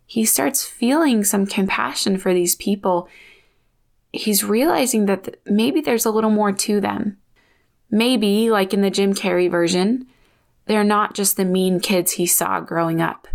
he 0.08 0.24
starts 0.24 0.64
feeling 0.64 1.26
some 1.26 1.46
compassion 1.46 2.18
for 2.18 2.34
these 2.34 2.56
people. 2.56 3.10
He's 4.14 4.44
realizing 4.44 5.06
that 5.06 5.36
maybe 5.46 5.82
there's 5.82 6.06
a 6.06 6.12
little 6.12 6.30
more 6.30 6.54
to 6.54 6.80
them. 6.80 7.18
Maybe, 7.92 8.50
like 8.50 8.74
in 8.74 8.82
the 8.82 8.90
Jim 8.90 9.14
Carrey 9.14 9.52
version, 9.52 10.08
they're 10.66 10.86
not 10.86 11.14
just 11.14 11.36
the 11.36 11.44
mean 11.44 11.82
kids 11.82 12.14
he 12.14 12.26
saw 12.26 12.62
growing 12.62 13.02
up. 13.02 13.28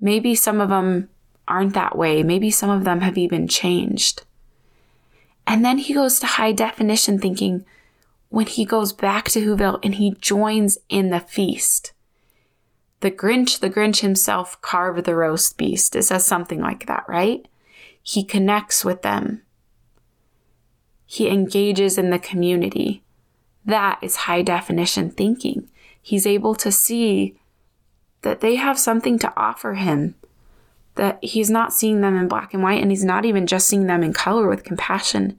Maybe 0.00 0.36
some 0.36 0.60
of 0.60 0.68
them 0.68 1.08
aren't 1.48 1.74
that 1.74 1.98
way. 1.98 2.22
Maybe 2.22 2.50
some 2.50 2.70
of 2.70 2.84
them 2.84 3.00
have 3.00 3.18
even 3.18 3.48
changed. 3.48 4.22
And 5.48 5.64
then 5.64 5.78
he 5.78 5.94
goes 5.94 6.20
to 6.20 6.26
high 6.26 6.52
definition 6.52 7.18
thinking 7.18 7.64
when 8.28 8.46
he 8.46 8.64
goes 8.64 8.92
back 8.92 9.24
to 9.30 9.40
Whoville 9.40 9.80
and 9.82 9.96
he 9.96 10.14
joins 10.20 10.78
in 10.88 11.10
the 11.10 11.20
feast. 11.20 11.92
The 13.00 13.10
Grinch, 13.10 13.60
the 13.60 13.70
Grinch 13.70 14.00
himself 14.00 14.60
carved 14.60 15.04
the 15.04 15.14
roast 15.14 15.56
beast. 15.56 15.94
It 15.94 16.02
says 16.02 16.24
something 16.24 16.60
like 16.60 16.86
that, 16.86 17.04
right? 17.08 17.46
He 18.02 18.24
connects 18.24 18.84
with 18.84 19.02
them. 19.02 19.42
He 21.06 21.28
engages 21.28 21.96
in 21.96 22.10
the 22.10 22.18
community. 22.18 23.02
That 23.64 23.98
is 24.02 24.16
high 24.16 24.42
definition 24.42 25.10
thinking. 25.10 25.68
He's 26.00 26.26
able 26.26 26.54
to 26.56 26.72
see 26.72 27.38
that 28.22 28.40
they 28.40 28.56
have 28.56 28.78
something 28.78 29.18
to 29.20 29.32
offer 29.36 29.74
him, 29.74 30.16
that 30.96 31.18
he's 31.22 31.50
not 31.50 31.72
seeing 31.72 32.00
them 32.00 32.16
in 32.16 32.28
black 32.28 32.52
and 32.52 32.62
white, 32.62 32.82
and 32.82 32.90
he's 32.90 33.04
not 33.04 33.24
even 33.24 33.46
just 33.46 33.68
seeing 33.68 33.86
them 33.86 34.02
in 34.02 34.12
color 34.12 34.48
with 34.48 34.64
compassion. 34.64 35.38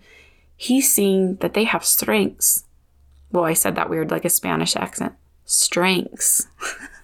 He's 0.56 0.92
seeing 0.92 1.36
that 1.38 1.54
they 1.54 1.66
have 1.66 1.84
strengths. 1.84 2.66
Well, 3.32 3.44
I 3.44 3.54
said 3.54 3.76
that 3.76 3.90
weird, 3.90 4.12
like 4.12 4.26
a 4.26 4.30
Spanish 4.30 4.76
accent. 4.76 5.14
Strengths. 5.46 6.48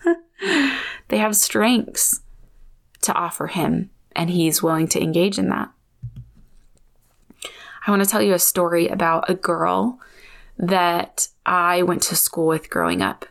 they 1.16 1.22
have 1.22 1.34
strengths 1.38 2.20
to 3.00 3.14
offer 3.14 3.48
him, 3.48 3.90
and 4.18 4.30
he's 4.30 4.62
willing 4.62 4.86
to 4.90 5.02
engage 5.02 5.40
in 5.40 5.48
that. 5.48 5.72
I 7.88 7.90
want 7.90 8.04
to 8.04 8.10
tell 8.10 8.22
you 8.22 8.34
a 8.34 8.40
story 8.40 8.90
about 8.90 9.30
a 9.30 9.34
girl 9.34 9.98
that 10.58 11.30
I 11.46 11.84
went 11.84 12.02
to 12.04 12.18
school 12.18 12.48
with 12.48 12.70
growing 12.70 13.02
up. 13.02 13.26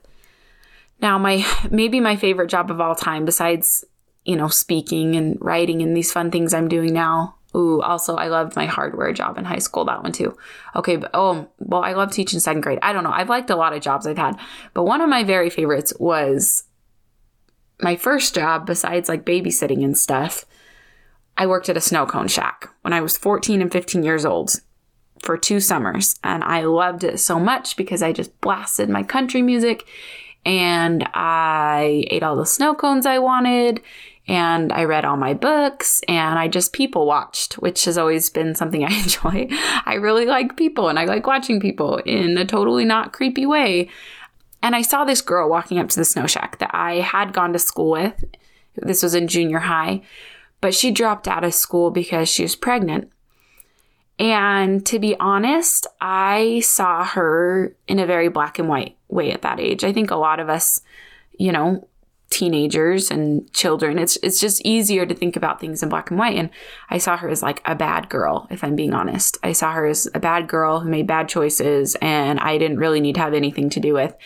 Now, 1.03 1.19
my 1.19 1.45
maybe 1.71 2.01
my 2.01 2.17
favorite 2.17 2.49
job 2.49 2.71
of 2.71 2.81
all 2.81 2.95
time, 2.95 3.27
besides 3.27 3.85
you 4.25 4.35
know 4.35 4.49
speaking 4.49 5.15
and 5.15 5.37
writing 5.43 5.83
and 5.83 5.95
these 5.95 6.11
fun 6.11 6.31
things 6.31 6.55
I'm 6.55 6.69
doing 6.69 6.95
now. 6.95 7.35
Ooh, 7.55 7.83
also 7.83 8.17
I 8.17 8.29
loved 8.29 8.57
my 8.57 8.65
hardware 8.65 9.13
job 9.13 9.37
in 9.37 9.45
high 9.45 9.59
school. 9.59 9.85
That 9.85 10.03
one 10.03 10.13
too. 10.13 10.35
Okay, 10.75 10.97
but 10.97 11.11
oh 11.13 11.49
well, 11.59 11.83
I 11.83 11.93
love 11.93 12.13
teaching 12.13 12.41
second 12.41 12.63
grade. 12.63 12.79
I 12.81 12.95
don't 12.95 13.05
know. 13.05 13.13
I've 13.13 13.29
liked 13.29 13.51
a 13.51 13.57
lot 13.57 13.75
of 13.75 13.83
jobs 13.83 14.07
I've 14.07 14.17
had, 14.17 14.41
but 14.73 14.85
one 14.85 15.03
of 15.03 15.11
my 15.11 15.23
very 15.23 15.51
favorites 15.51 15.93
was 16.01 16.65
my 17.85 17.95
first 17.95 18.35
job, 18.35 18.67
besides 18.67 19.09
like 19.09 19.25
babysitting 19.25 19.85
and 19.85 19.97
stuff, 19.97 20.45
I 21.37 21.47
worked 21.47 21.69
at 21.69 21.77
a 21.77 21.81
snow 21.81 22.07
cone 22.07 22.29
shack 22.29 22.69
when 22.83 22.93
I 22.93 23.01
was 23.01 23.17
14 23.17 23.63
and 23.63 23.71
15 23.71 24.03
years 24.03 24.25
old 24.25 24.57
for 25.21 25.37
two 25.37 25.61
summers. 25.61 26.17
And 26.25 26.43
I 26.43 26.63
loved 26.63 27.05
it 27.05 27.19
so 27.21 27.39
much 27.39 27.77
because 27.77 28.03
I 28.03 28.13
just 28.13 28.41
blasted 28.41 28.89
my 28.89 29.03
country 29.03 29.43
music 29.43 29.87
and 30.45 31.09
I 31.15 32.05
ate 32.11 32.23
all 32.23 32.37
the 32.37 32.47
snow 32.47 32.75
cones 32.75 33.07
I 33.07 33.19
wanted 33.19 33.81
and 34.27 34.73
I 34.73 34.85
read 34.85 35.05
all 35.05 35.17
my 35.17 35.35
books 35.35 36.01
and 36.09 36.39
I 36.39 36.49
just 36.49 36.73
people 36.73 37.07
watched, 37.07 37.55
which 37.55 37.85
has 37.85 37.99
always 37.99 38.31
been 38.31 38.55
something 38.55 38.85
I 38.85 38.93
enjoy. 39.03 39.49
I 39.85 39.95
really 39.95 40.27
like 40.27 40.57
people 40.57 40.89
and 40.89 40.99
I 40.99 41.05
like 41.05 41.27
watching 41.27 41.61
people 41.61 41.99
in 41.99 42.39
a 42.39 42.45
totally 42.45 42.85
not 42.85 43.13
creepy 43.13 43.47
way. 43.47 43.89
And 44.65 44.75
I 44.75 44.81
saw 44.81 45.05
this 45.05 45.21
girl 45.21 45.51
walking 45.51 45.79
up 45.79 45.91
to 45.91 45.97
the 45.97 46.07
snow 46.07 46.27
shack 46.27 46.57
that 46.57 46.71
I 46.73 46.95
had 46.95 47.35
gone 47.35 47.53
to 47.53 47.59
school 47.59 47.91
with. 47.91 48.25
This 48.77 49.03
was 49.03 49.15
in 49.15 49.29
junior 49.29 49.59
high, 49.59 50.01
but 50.63 50.75
she 50.75 50.91
dropped 50.91 51.29
out 51.29 51.45
of 51.45 51.53
school 51.53 51.91
because 51.91 52.31
she 52.31 52.45
was 52.45 52.57
pregnant. 52.57 53.13
And 54.19 54.87
to 54.87 54.99
be 54.99 55.17
honest, 55.21 55.87
I 56.01 56.61
saw 56.61 57.05
her 57.05 57.77
in 57.87 57.99
a 57.99 58.07
very 58.07 58.29
black 58.29 58.59
and 58.59 58.67
white 58.67 58.97
way 59.09 59.33
at 59.33 59.43
that 59.43 59.61
age. 59.61 59.85
I 59.85 59.93
think 59.93 60.11
a 60.11 60.17
lot 60.17 60.41
of 60.41 60.49
us, 60.49 60.81
you 61.39 61.53
know, 61.53 61.87
teenagers 62.35 63.13
and 63.13 63.51
children. 63.53 63.97
It's 63.97 64.17
it's 64.21 64.41
just 64.41 64.61
easier 64.65 65.07
to 65.07 65.15
think 65.15 65.37
about 65.37 65.61
things 65.61 65.85
in 65.85 65.89
black 65.89 66.11
and 66.11 66.19
white. 66.19 66.37
And 66.37 66.51
I 66.91 66.99
saw 66.99 67.17
her 67.17 67.29
as 67.29 67.45
like 67.45 67.63
a 67.65 67.77
bad 67.77 68.09
girl, 68.09 68.49
if 68.51 68.65
I'm 68.65 68.75
being 68.75 68.93
honest. 68.93 69.39
I 69.45 69.53
saw 69.53 69.73
her 69.73 69.87
as 69.87 70.09
a 70.15 70.19
bad 70.19 70.49
girl 70.49 70.81
who 70.81 70.89
made 70.89 71.07
bad 71.07 71.29
choices 71.29 71.97
and 72.03 72.41
I 72.41 72.59
didn't 72.59 72.79
really 72.79 73.01
need 73.01 73.15
to 73.15 73.21
have 73.21 73.35
anything 73.35 73.71
to 73.71 73.81
do 73.81 73.95
with. 73.95 74.17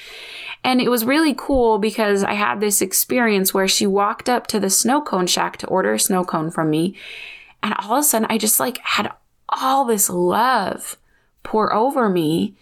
And 0.65 0.81
it 0.81 0.89
was 0.89 1.05
really 1.05 1.35
cool 1.37 1.79
because 1.79 2.25
I 2.25 2.33
had 2.33 2.61
this 2.61 2.81
experience 2.81 3.53
where 3.53 3.69
she 3.69 3.87
walked 3.87 4.31
up 4.31 4.47
to 4.49 4.59
the 4.59 4.71
snow 4.71 5.03
cone 5.03 5.27
shack 5.27 5.59
to 5.59 5.67
order 5.67 5.93
a 5.93 6.01
snow 6.01 6.25
cone 6.25 6.51
from 6.51 6.71
me. 6.71 6.97
And 7.63 7.75
all 7.75 7.97
of 7.97 8.01
a 8.01 8.03
sudden 8.05 8.27
I 8.31 8.39
just 8.39 8.59
like 8.59 8.79
had 8.79 9.13
all 9.51 9.85
this 9.85 10.09
love 10.09 10.97
pour 11.43 11.75
over 11.75 12.09
me. 12.09 12.57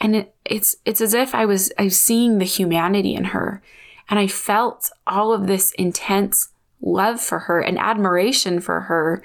And 0.00 0.16
it, 0.16 0.34
it's 0.44 0.74
it's 0.84 1.00
as 1.00 1.14
if 1.14 1.36
I 1.36 1.46
was 1.46 1.72
I 1.78 1.84
was 1.84 2.02
seeing 2.02 2.38
the 2.38 2.44
humanity 2.44 3.14
in 3.14 3.26
her 3.26 3.62
and 4.08 4.18
I 4.18 4.26
felt 4.26 4.90
all 5.06 5.32
of 5.32 5.46
this 5.46 5.72
intense 5.72 6.48
love 6.80 7.20
for 7.20 7.40
her 7.40 7.60
and 7.60 7.78
admiration 7.78 8.60
for 8.60 8.80
her 8.82 9.22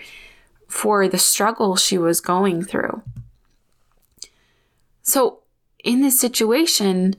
for 0.67 1.07
the 1.07 1.17
struggle 1.17 1.75
she 1.75 1.97
was 1.97 2.21
going 2.21 2.63
through. 2.63 3.01
So, 5.01 5.39
in 5.83 6.01
this 6.01 6.19
situation, 6.19 7.15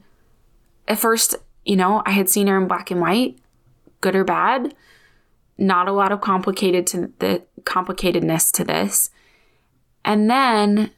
at 0.87 0.99
first, 0.99 1.37
you 1.65 1.77
know, 1.77 2.03
I 2.05 2.11
had 2.11 2.29
seen 2.29 2.47
her 2.47 2.59
in 2.59 2.69
black 2.69 2.91
and 2.91 3.01
white, 3.01 3.39
good 4.01 4.15
or 4.15 4.25
bad, 4.25 4.75
not 5.57 5.89
a 5.89 5.93
lot 5.93 6.13
of 6.13 6.21
complicated 6.21 6.87
to 6.89 7.13
the 7.19 7.43
complicatedness 7.63 8.53
to 8.53 8.65
this. 8.65 9.11
And 10.05 10.31
then 10.31 10.91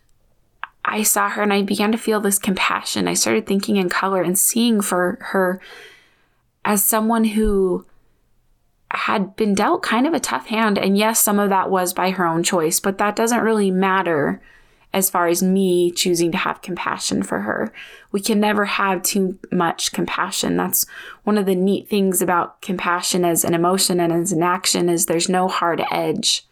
I 0.84 1.02
saw 1.02 1.28
her 1.28 1.42
and 1.42 1.52
I 1.52 1.62
began 1.62 1.92
to 1.92 1.98
feel 1.98 2.20
this 2.20 2.38
compassion. 2.38 3.08
I 3.08 3.14
started 3.14 3.46
thinking 3.46 3.76
in 3.76 3.88
color 3.88 4.22
and 4.22 4.38
seeing 4.38 4.80
for 4.80 5.18
her 5.20 5.60
as 6.64 6.84
someone 6.84 7.24
who 7.24 7.86
had 8.92 9.36
been 9.36 9.54
dealt 9.54 9.82
kind 9.82 10.06
of 10.06 10.14
a 10.14 10.20
tough 10.20 10.46
hand. 10.46 10.78
And 10.78 10.98
yes, 10.98 11.20
some 11.20 11.38
of 11.38 11.48
that 11.50 11.70
was 11.70 11.92
by 11.92 12.10
her 12.10 12.26
own 12.26 12.42
choice, 12.42 12.80
but 12.80 12.98
that 12.98 13.16
doesn't 13.16 13.42
really 13.42 13.70
matter 13.70 14.42
as 14.92 15.08
far 15.08 15.28
as 15.28 15.42
me 15.42 15.92
choosing 15.92 16.32
to 16.32 16.38
have 16.38 16.62
compassion 16.62 17.22
for 17.22 17.40
her. 17.40 17.72
We 18.10 18.20
can 18.20 18.40
never 18.40 18.64
have 18.64 19.02
too 19.02 19.38
much 19.52 19.92
compassion. 19.92 20.56
That's 20.56 20.84
one 21.22 21.38
of 21.38 21.46
the 21.46 21.54
neat 21.54 21.88
things 21.88 22.20
about 22.20 22.60
compassion 22.60 23.24
as 23.24 23.44
an 23.44 23.54
emotion 23.54 24.00
and 24.00 24.12
as 24.12 24.32
an 24.32 24.42
action 24.42 24.88
is 24.88 25.06
there's 25.06 25.28
no 25.28 25.46
hard 25.46 25.80
edge. 25.92 26.44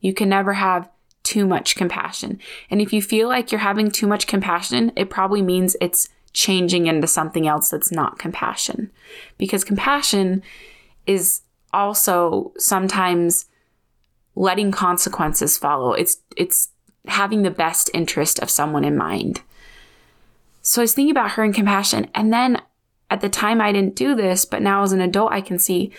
You 0.00 0.12
can 0.12 0.28
never 0.28 0.52
have 0.54 0.90
too 1.22 1.46
much 1.46 1.76
compassion. 1.76 2.38
And 2.70 2.82
if 2.82 2.92
you 2.92 3.00
feel 3.00 3.28
like 3.28 3.50
you're 3.50 3.60
having 3.60 3.90
too 3.90 4.06
much 4.06 4.26
compassion, 4.26 4.92
it 4.94 5.08
probably 5.08 5.42
means 5.42 5.76
it's 5.80 6.10
changing 6.32 6.86
into 6.86 7.06
something 7.06 7.46
else 7.46 7.70
that's 7.70 7.92
not 7.92 8.18
compassion. 8.18 8.90
Because 9.36 9.64
compassion 9.64 10.42
is 11.06 11.42
also 11.72 12.52
sometimes 12.58 13.46
letting 14.34 14.70
consequences 14.70 15.58
follow. 15.58 15.92
It's 15.92 16.18
it's 16.36 16.68
having 17.06 17.42
the 17.42 17.50
best 17.50 17.90
interest 17.94 18.38
of 18.38 18.50
someone 18.50 18.84
in 18.84 18.96
mind. 18.96 19.42
So 20.62 20.82
I 20.82 20.84
was 20.84 20.94
thinking 20.94 21.10
about 21.10 21.32
her 21.32 21.42
and 21.42 21.54
compassion 21.54 22.10
and 22.14 22.32
then 22.32 22.60
at 23.10 23.22
the 23.22 23.30
time 23.30 23.60
I 23.60 23.72
didn't 23.72 23.96
do 23.96 24.14
this, 24.14 24.44
but 24.44 24.60
now 24.60 24.82
as 24.82 24.92
an 24.92 25.00
adult 25.00 25.32
I 25.32 25.40
can 25.40 25.58
see 25.58 25.92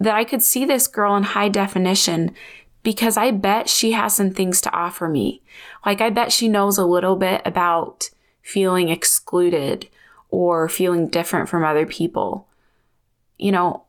that 0.00 0.14
I 0.14 0.24
could 0.24 0.42
see 0.42 0.64
this 0.64 0.86
girl 0.86 1.16
in 1.16 1.22
high 1.22 1.48
definition 1.48 2.34
because 2.82 3.16
I 3.16 3.30
bet 3.30 3.68
she 3.68 3.92
has 3.92 4.14
some 4.14 4.30
things 4.30 4.60
to 4.62 4.72
offer 4.72 5.08
me. 5.08 5.42
Like, 5.84 6.00
I 6.00 6.10
bet 6.10 6.32
she 6.32 6.48
knows 6.48 6.78
a 6.78 6.86
little 6.86 7.16
bit 7.16 7.42
about 7.44 8.10
feeling 8.50 8.88
excluded 8.88 9.88
or 10.28 10.68
feeling 10.68 11.08
different 11.08 11.48
from 11.48 11.64
other 11.64 11.86
people. 11.86 12.48
You 13.38 13.52
know, 13.52 13.84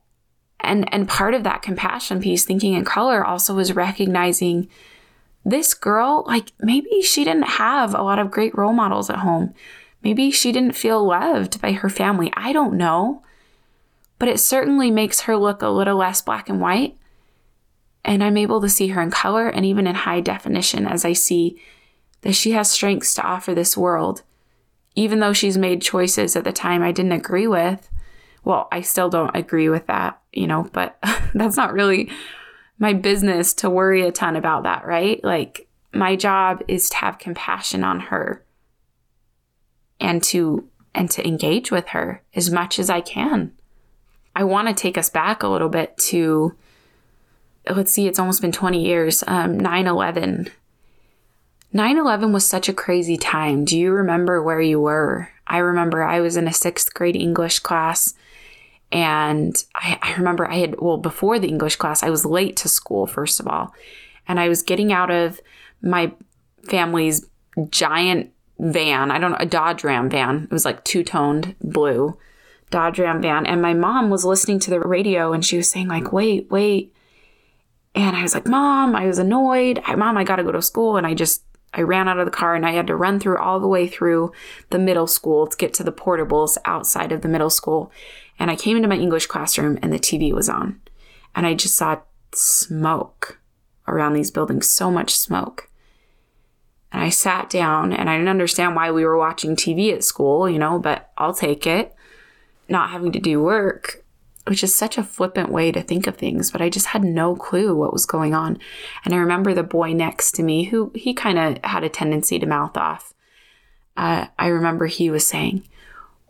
and 0.60 0.92
and 0.94 1.08
part 1.08 1.34
of 1.34 1.44
that 1.44 1.62
compassion 1.62 2.20
piece 2.20 2.44
thinking 2.44 2.74
in 2.74 2.84
color 2.84 3.24
also 3.24 3.58
is 3.58 3.74
recognizing 3.74 4.68
this 5.44 5.74
girl 5.74 6.24
like 6.26 6.52
maybe 6.60 7.02
she 7.02 7.24
didn't 7.24 7.58
have 7.58 7.94
a 7.94 8.02
lot 8.02 8.18
of 8.20 8.30
great 8.30 8.56
role 8.56 8.72
models 8.72 9.10
at 9.10 9.18
home. 9.18 9.54
Maybe 10.02 10.30
she 10.30 10.52
didn't 10.52 10.76
feel 10.76 11.04
loved 11.04 11.60
by 11.60 11.72
her 11.72 11.88
family. 11.88 12.32
I 12.34 12.52
don't 12.52 12.74
know. 12.74 13.22
But 14.18 14.28
it 14.28 14.38
certainly 14.38 14.90
makes 14.90 15.22
her 15.22 15.36
look 15.36 15.62
a 15.62 15.68
little 15.68 15.96
less 15.96 16.22
black 16.22 16.48
and 16.48 16.60
white 16.60 16.96
and 18.04 18.22
I'm 18.22 18.36
able 18.36 18.60
to 18.60 18.68
see 18.68 18.88
her 18.88 19.00
in 19.00 19.10
color 19.10 19.48
and 19.48 19.64
even 19.64 19.86
in 19.86 19.94
high 19.94 20.20
definition 20.20 20.86
as 20.86 21.04
I 21.04 21.12
see 21.12 21.60
that 22.22 22.34
she 22.34 22.52
has 22.52 22.70
strengths 22.70 23.14
to 23.14 23.22
offer 23.22 23.54
this 23.54 23.76
world. 23.76 24.22
Even 24.94 25.20
though 25.20 25.32
she's 25.32 25.56
made 25.56 25.82
choices 25.82 26.36
at 26.36 26.44
the 26.44 26.52
time 26.52 26.82
I 26.82 26.92
didn't 26.92 27.12
agree 27.12 27.46
with. 27.46 27.88
Well, 28.44 28.68
I 28.72 28.80
still 28.80 29.08
don't 29.08 29.34
agree 29.36 29.68
with 29.68 29.86
that, 29.86 30.20
you 30.32 30.46
know, 30.46 30.68
but 30.72 30.98
that's 31.34 31.56
not 31.56 31.72
really 31.72 32.10
my 32.78 32.92
business 32.92 33.54
to 33.54 33.70
worry 33.70 34.02
a 34.02 34.10
ton 34.10 34.36
about 34.36 34.64
that, 34.64 34.84
right? 34.84 35.22
Like, 35.22 35.68
my 35.94 36.16
job 36.16 36.62
is 36.68 36.88
to 36.90 36.96
have 36.96 37.18
compassion 37.18 37.84
on 37.84 38.00
her 38.00 38.44
and 40.00 40.22
to 40.24 40.68
and 40.94 41.10
to 41.10 41.26
engage 41.26 41.70
with 41.70 41.88
her 41.88 42.22
as 42.34 42.50
much 42.50 42.78
as 42.78 42.90
I 42.90 43.00
can. 43.00 43.52
I 44.34 44.44
want 44.44 44.68
to 44.68 44.74
take 44.74 44.98
us 44.98 45.08
back 45.08 45.42
a 45.42 45.48
little 45.48 45.68
bit 45.68 45.96
to 46.08 46.56
let's 47.70 47.92
see, 47.92 48.08
it's 48.08 48.18
almost 48.18 48.40
been 48.40 48.52
20 48.52 48.84
years, 48.84 49.22
um, 49.26 49.58
9 49.58 49.86
11. 49.86 50.50
9 51.72 51.98
11 51.98 52.32
was 52.32 52.46
such 52.46 52.68
a 52.68 52.74
crazy 52.74 53.16
time. 53.16 53.64
Do 53.64 53.78
you 53.78 53.92
remember 53.92 54.42
where 54.42 54.60
you 54.60 54.80
were? 54.80 55.30
I 55.46 55.58
remember 55.58 56.02
I 56.02 56.20
was 56.20 56.36
in 56.36 56.46
a 56.46 56.52
sixth 56.52 56.92
grade 56.92 57.16
English 57.16 57.60
class. 57.60 58.14
And 58.90 59.56
I, 59.74 59.98
I 60.02 60.14
remember 60.14 60.46
I 60.46 60.56
had, 60.56 60.80
well, 60.80 60.98
before 60.98 61.38
the 61.38 61.48
English 61.48 61.76
class, 61.76 62.02
I 62.02 62.10
was 62.10 62.26
late 62.26 62.56
to 62.58 62.68
school, 62.68 63.06
first 63.06 63.40
of 63.40 63.48
all. 63.48 63.74
And 64.28 64.38
I 64.38 64.48
was 64.48 64.62
getting 64.62 64.92
out 64.92 65.10
of 65.10 65.40
my 65.80 66.12
family's 66.64 67.26
giant 67.70 68.32
van. 68.58 69.10
I 69.10 69.18
don't 69.18 69.30
know, 69.30 69.38
a 69.40 69.46
Dodge 69.46 69.82
Ram 69.82 70.10
van. 70.10 70.44
It 70.44 70.50
was 70.50 70.66
like 70.66 70.84
two 70.84 71.02
toned 71.02 71.54
blue 71.62 72.18
Dodge 72.70 72.98
Ram 72.98 73.22
van. 73.22 73.46
And 73.46 73.62
my 73.62 73.72
mom 73.72 74.10
was 74.10 74.26
listening 74.26 74.58
to 74.60 74.70
the 74.70 74.80
radio 74.80 75.32
and 75.32 75.44
she 75.44 75.56
was 75.56 75.70
saying, 75.70 75.88
like, 75.88 76.12
wait, 76.12 76.50
wait 76.50 76.92
and 77.94 78.16
I 78.16 78.22
was 78.22 78.34
like, 78.34 78.46
Mom, 78.46 78.96
I 78.96 79.06
was 79.06 79.18
annoyed. 79.18 79.80
Mom, 79.96 80.16
I 80.16 80.24
got 80.24 80.36
to 80.36 80.44
go 80.44 80.52
to 80.52 80.62
school. 80.62 80.96
And 80.96 81.06
I 81.06 81.14
just, 81.14 81.44
I 81.74 81.80
ran 81.82 82.08
out 82.08 82.18
of 82.18 82.26
the 82.26 82.30
car 82.30 82.54
and 82.54 82.66
I 82.66 82.72
had 82.72 82.86
to 82.88 82.96
run 82.96 83.18
through 83.18 83.38
all 83.38 83.58
the 83.58 83.68
way 83.68 83.88
through 83.88 84.32
the 84.70 84.78
middle 84.78 85.06
school 85.06 85.46
to 85.46 85.56
get 85.56 85.72
to 85.74 85.84
the 85.84 85.92
portables 85.92 86.58
outside 86.64 87.12
of 87.12 87.22
the 87.22 87.28
middle 87.28 87.50
school. 87.50 87.90
And 88.38 88.50
I 88.50 88.56
came 88.56 88.76
into 88.76 88.88
my 88.88 88.96
English 88.96 89.26
classroom 89.26 89.78
and 89.82 89.92
the 89.92 89.98
TV 89.98 90.32
was 90.32 90.48
on. 90.48 90.80
And 91.34 91.46
I 91.46 91.54
just 91.54 91.74
saw 91.74 92.00
smoke 92.34 93.38
around 93.88 94.12
these 94.12 94.30
buildings, 94.30 94.68
so 94.68 94.90
much 94.90 95.16
smoke. 95.16 95.70
And 96.92 97.02
I 97.02 97.08
sat 97.08 97.48
down 97.48 97.92
and 97.92 98.10
I 98.10 98.16
didn't 98.16 98.28
understand 98.28 98.76
why 98.76 98.90
we 98.90 99.04
were 99.04 99.16
watching 99.16 99.56
TV 99.56 99.94
at 99.94 100.04
school, 100.04 100.48
you 100.48 100.58
know, 100.58 100.78
but 100.78 101.10
I'll 101.16 101.34
take 101.34 101.66
it. 101.66 101.94
Not 102.68 102.90
having 102.90 103.12
to 103.12 103.18
do 103.18 103.42
work 103.42 104.01
which 104.46 104.64
is 104.64 104.74
such 104.74 104.98
a 104.98 105.04
flippant 105.04 105.50
way 105.50 105.70
to 105.70 105.82
think 105.82 106.06
of 106.06 106.16
things, 106.16 106.50
but 106.50 106.60
I 106.60 106.68
just 106.68 106.86
had 106.86 107.04
no 107.04 107.36
clue 107.36 107.76
what 107.76 107.92
was 107.92 108.06
going 108.06 108.34
on. 108.34 108.58
And 109.04 109.14
I 109.14 109.18
remember 109.18 109.54
the 109.54 109.62
boy 109.62 109.92
next 109.92 110.32
to 110.32 110.42
me 110.42 110.64
who 110.64 110.90
he 110.94 111.14
kind 111.14 111.38
of 111.38 111.58
had 111.64 111.84
a 111.84 111.88
tendency 111.88 112.38
to 112.38 112.46
mouth 112.46 112.76
off. 112.76 113.14
Uh, 113.96 114.26
I 114.38 114.48
remember 114.48 114.86
he 114.86 115.10
was 115.10 115.26
saying, 115.26 115.68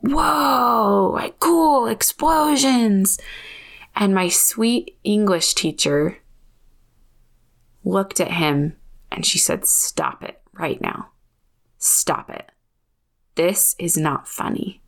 Whoa, 0.01 1.13
like 1.15 1.39
cool 1.39 1.87
explosions. 1.87 3.19
And 3.95 4.15
my 4.15 4.29
sweet 4.29 4.99
English 5.05 5.55
teacher 5.55 6.19
looked 7.85 8.21
at 8.21 8.33
him 8.33 8.77
and 9.11 9.25
she 9.25 9.39
said, 9.39 9.67
Stop 9.67 10.23
it 10.23 10.41
right 10.53 10.81
now. 10.81 11.11
Stop 11.79 12.31
it. 12.31 12.51
This 13.37 13.75
is 13.79 13.97
not 13.97 14.29
funny. 14.29 14.82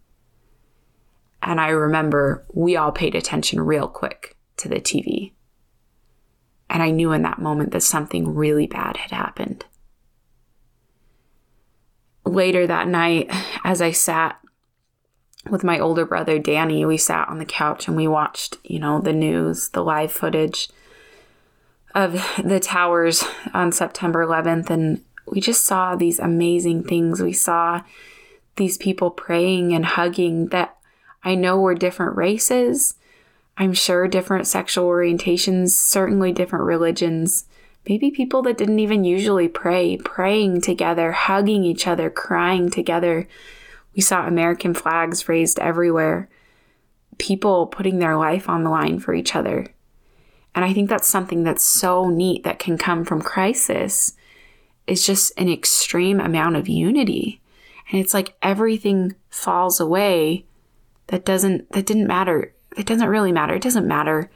And 1.45 1.61
I 1.61 1.69
remember 1.69 2.45
we 2.53 2.77
all 2.77 2.91
paid 2.91 3.15
attention 3.15 3.61
real 3.61 3.87
quick 3.87 4.37
to 4.57 4.69
the 4.69 4.81
TV. 4.81 5.33
And 6.71 6.83
I 6.83 6.91
knew 6.91 7.13
in 7.13 7.23
that 7.23 7.39
moment 7.39 7.73
that 7.73 7.83
something 7.83 8.35
really 8.35 8.67
bad 8.67 8.97
had 8.97 9.11
happened. 9.11 9.65
Later 12.25 12.67
that 12.67 12.89
night, 12.89 13.31
as 13.63 13.83
I 13.83 13.91
sat 13.91 14.41
with 15.51 15.63
my 15.63 15.79
older 15.79 16.07
brother 16.07 16.39
Danny, 16.39 16.87
we 16.87 16.97
sat 16.97 17.29
on 17.29 17.39
the 17.39 17.45
couch 17.45 17.87
and 17.87 17.97
we 17.97 18.09
watched, 18.09 18.57
you 18.65 18.79
know, 18.79 19.01
the 19.01 19.13
news, 19.13 19.69
the 19.69 19.85
live 19.85 20.11
footage 20.11 20.71
of 21.95 22.13
the 22.43 22.59
towers 22.59 23.23
on 23.53 23.71
September 23.71 24.25
11th. 24.27 24.71
And 24.71 25.05
we 25.27 25.43
just 25.43 25.65
saw 25.65 25.95
these 25.95 26.19
amazing 26.19 26.85
things. 26.85 27.23
We 27.23 27.35
saw 27.35 27.83
these 28.57 28.79
people 28.79 29.11
praying 29.11 29.75
and 29.75 29.85
hugging 29.85 30.49
that 30.49 30.79
I 31.25 31.35
know 31.35 31.59
we're 31.59 31.75
different 31.75 32.17
races. 32.17 32.95
I'm 33.57 33.73
sure 33.73 34.07
different 34.07 34.47
sexual 34.47 34.89
orientations, 34.89 35.71
certainly 35.71 36.33
different 36.33 36.65
religions. 36.65 37.47
Maybe 37.89 38.11
people 38.11 38.43
that 38.43 38.59
didn't 38.59 38.79
even 38.79 39.05
usually 39.05 39.49
pray, 39.49 39.97
praying 39.97 40.61
together, 40.61 41.13
hugging 41.13 41.65
each 41.65 41.87
other, 41.87 42.11
crying 42.11 42.71
together. 42.71 43.29
We 43.95 44.03
saw 44.03 44.27
American 44.27 44.75
flags 44.75 45.29
raised 45.29 45.59
everywhere, 45.61 46.29
people 47.19 47.67
putting 47.67 47.99
their 47.99 48.17
life 48.17 48.49
on 48.49 48.65
the 48.65 48.71
line 48.71 48.99
for 48.99 49.15
each 49.15 49.35
other. 49.35 49.69
And 50.55 50.65
I 50.65 50.73
think 50.73 50.89
that's 50.89 51.09
something 51.09 51.43
that's 51.43 51.65
so 51.65 52.09
neat 52.09 52.45
that 52.45 52.59
can 52.59 52.79
come 52.79 53.05
from 53.05 53.23
crisis 53.23 54.15
is 54.87 55.07
just 55.07 55.33
an 55.39 55.49
extreme 55.49 56.21
amount 56.21 56.57
of 56.57 56.69
unity. 56.69 57.41
And 57.91 58.01
it's 58.01 58.15
like 58.15 58.37
everything 58.43 59.15
falls 59.31 59.81
away 59.81 60.45
that 61.15 61.25
doesn't 61.25 61.71
that 61.71 61.87
didn't 61.87 62.09
matter. 62.09 62.53
It 62.77 62.87
doesn't 62.87 63.09
really 63.09 63.31
matter. 63.31 63.55
It 63.55 63.63
doesn't 63.63 63.87
matter 63.87 64.31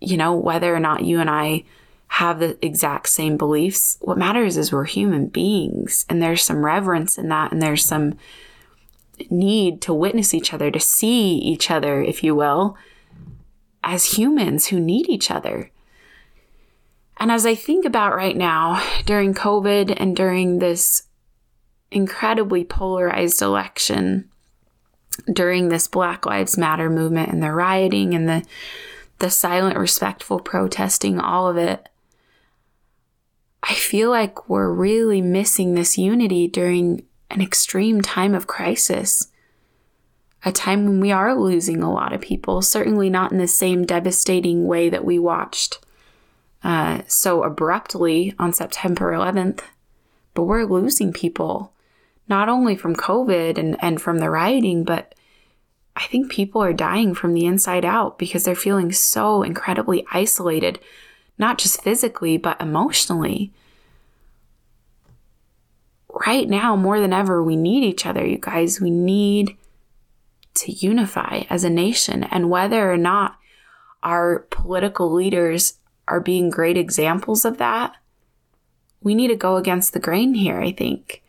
you 0.00 0.16
know 0.16 0.34
whether 0.34 0.74
or 0.74 0.80
not 0.80 1.04
you 1.04 1.20
and 1.20 1.30
i 1.30 1.64
have 2.08 2.38
the 2.38 2.56
exact 2.64 3.08
same 3.08 3.36
beliefs. 3.36 3.96
What 4.00 4.18
matters 4.18 4.56
is 4.56 4.70
we're 4.70 4.84
human 4.84 5.26
beings 5.26 6.04
and 6.08 6.22
there's 6.22 6.42
some 6.42 6.64
reverence 6.64 7.18
in 7.18 7.28
that 7.30 7.50
and 7.50 7.60
there's 7.60 7.84
some 7.84 8.16
need 9.30 9.80
to 9.82 9.94
witness 9.94 10.34
each 10.34 10.52
other 10.52 10.70
to 10.70 10.78
see 10.78 11.36
each 11.38 11.70
other 11.70 12.02
if 12.02 12.22
you 12.22 12.34
will 12.34 12.76
as 13.82 14.16
humans 14.16 14.66
who 14.66 14.78
need 14.78 15.08
each 15.08 15.30
other. 15.30 15.70
And 17.18 17.32
as 17.32 17.46
i 17.46 17.54
think 17.54 17.84
about 17.84 18.14
right 18.14 18.36
now 18.36 18.84
during 19.06 19.32
covid 19.32 19.96
and 19.96 20.14
during 20.14 20.58
this 20.58 21.04
incredibly 21.90 22.64
polarized 22.64 23.40
election 23.40 24.28
during 25.32 25.68
this 25.68 25.88
Black 25.88 26.26
Lives 26.26 26.58
Matter 26.58 26.90
movement 26.90 27.30
and 27.30 27.42
the 27.42 27.52
rioting 27.52 28.14
and 28.14 28.28
the 28.28 28.44
the 29.20 29.30
silent, 29.30 29.78
respectful 29.78 30.40
protesting, 30.40 31.20
all 31.20 31.48
of 31.48 31.56
it. 31.56 31.88
I 33.62 33.74
feel 33.74 34.10
like 34.10 34.48
we're 34.48 34.72
really 34.72 35.22
missing 35.22 35.74
this 35.74 35.96
unity 35.96 36.48
during 36.48 37.06
an 37.30 37.40
extreme 37.40 38.02
time 38.02 38.34
of 38.34 38.46
crisis. 38.46 39.30
A 40.44 40.52
time 40.52 40.84
when 40.84 41.00
we 41.00 41.10
are 41.10 41.34
losing 41.34 41.82
a 41.82 41.92
lot 41.92 42.12
of 42.12 42.20
people, 42.20 42.60
certainly 42.60 43.08
not 43.08 43.32
in 43.32 43.38
the 43.38 43.48
same 43.48 43.86
devastating 43.86 44.66
way 44.66 44.90
that 44.90 45.04
we 45.04 45.18
watched 45.18 45.78
uh, 46.62 47.02
so 47.06 47.42
abruptly 47.42 48.34
on 48.38 48.52
September 48.52 49.12
11th, 49.12 49.60
but 50.34 50.44
we're 50.44 50.64
losing 50.64 51.12
people 51.12 51.73
not 52.28 52.48
only 52.48 52.76
from 52.76 52.96
COVID 52.96 53.58
and, 53.58 53.76
and 53.80 54.00
from 54.00 54.18
the 54.18 54.30
rioting, 54.30 54.84
but 54.84 55.14
I 55.96 56.04
think 56.04 56.30
people 56.30 56.62
are 56.62 56.72
dying 56.72 57.14
from 57.14 57.34
the 57.34 57.46
inside 57.46 57.84
out 57.84 58.18
because 58.18 58.44
they're 58.44 58.54
feeling 58.54 58.92
so 58.92 59.42
incredibly 59.42 60.04
isolated, 60.12 60.80
not 61.38 61.58
just 61.58 61.82
physically, 61.82 62.36
but 62.36 62.60
emotionally. 62.60 63.52
right 66.26 66.48
now, 66.48 66.76
more 66.76 67.00
than 67.00 67.12
ever, 67.12 67.42
we 67.42 67.56
need 67.56 67.84
each 67.84 68.06
other, 68.06 68.24
you 68.24 68.38
guys. 68.38 68.80
We 68.80 68.90
need 68.90 69.56
to 70.54 70.72
unify 70.72 71.42
as 71.50 71.64
a 71.64 71.70
nation. 71.70 72.24
And 72.24 72.50
whether 72.50 72.90
or 72.90 72.96
not 72.96 73.36
our 74.02 74.40
political 74.50 75.12
leaders 75.12 75.78
are 76.06 76.20
being 76.20 76.50
great 76.50 76.76
examples 76.76 77.44
of 77.44 77.58
that, 77.58 77.96
we 79.02 79.14
need 79.14 79.28
to 79.28 79.36
go 79.36 79.56
against 79.56 79.92
the 79.92 80.00
grain 80.00 80.34
here, 80.34 80.60
I 80.60 80.72
think. 80.72 81.22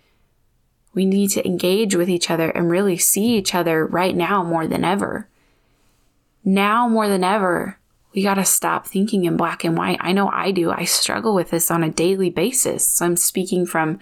We 0.96 1.06
need 1.06 1.30
to 1.32 1.46
engage 1.46 1.96
with 1.96 2.10
each 2.10 2.32
other 2.32 2.50
and 2.50 2.70
really 2.70 2.98
see 2.98 3.36
each 3.36 3.54
other 3.54 3.86
right 3.86 4.16
now 4.16 4.44
more 4.44 4.66
than 4.66 4.84
ever. 4.84 5.28
Now 6.44 6.88
more 6.88 7.10
than 7.10 7.24
ever, 7.24 7.78
we 8.14 8.24
got 8.24 8.36
to 8.36 8.46
stop 8.46 8.88
thinking 8.88 9.26
in 9.26 9.36
black 9.36 9.66
and 9.66 9.78
white. 9.78 9.98
I 10.00 10.14
know 10.14 10.30
I 10.30 10.52
do. 10.52 10.72
I 10.72 10.86
struggle 10.86 11.36
with 11.36 11.50
this 11.52 11.70
on 11.70 11.84
a 11.84 11.90
daily 11.90 12.30
basis. 12.30 12.88
So 12.88 13.06
I'm 13.06 13.18
speaking 13.18 13.66
from 13.66 14.00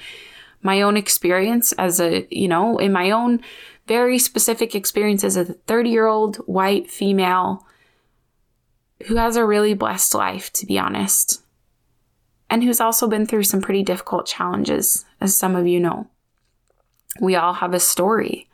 my 0.61 0.81
own 0.81 0.95
experience 0.95 1.71
as 1.73 1.99
a, 1.99 2.27
you 2.29 2.47
know, 2.47 2.77
in 2.77 2.93
my 2.93 3.09
own 3.09 3.41
very 3.87 4.19
specific 4.19 4.75
experience 4.75 5.23
as 5.23 5.35
a 5.35 5.45
30 5.45 5.89
year 5.89 6.05
old 6.05 6.37
white 6.37 6.89
female 6.89 7.65
who 9.07 9.15
has 9.15 9.35
a 9.35 9.45
really 9.45 9.73
blessed 9.73 10.13
life, 10.13 10.53
to 10.53 10.65
be 10.65 10.77
honest, 10.77 11.41
and 12.49 12.63
who's 12.63 12.79
also 12.79 13.07
been 13.07 13.25
through 13.25 13.43
some 13.43 13.61
pretty 13.61 13.83
difficult 13.83 14.25
challenges, 14.25 15.05
as 15.19 15.35
some 15.35 15.55
of 15.55 15.67
you 15.67 15.79
know. 15.79 16.07
We 17.19 17.35
all 17.35 17.53
have 17.53 17.73
a 17.73 17.79
story. 17.79 18.47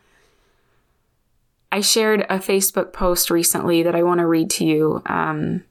I 1.72 1.82
shared 1.82 2.22
a 2.22 2.40
Facebook 2.40 2.94
post 2.94 3.30
recently 3.30 3.84
that 3.84 3.96
I 3.96 4.04
want 4.04 4.20
to 4.20 4.28
read 4.28 4.50
to 4.52 4.66
you 4.66 5.02
um, 5.06 5.64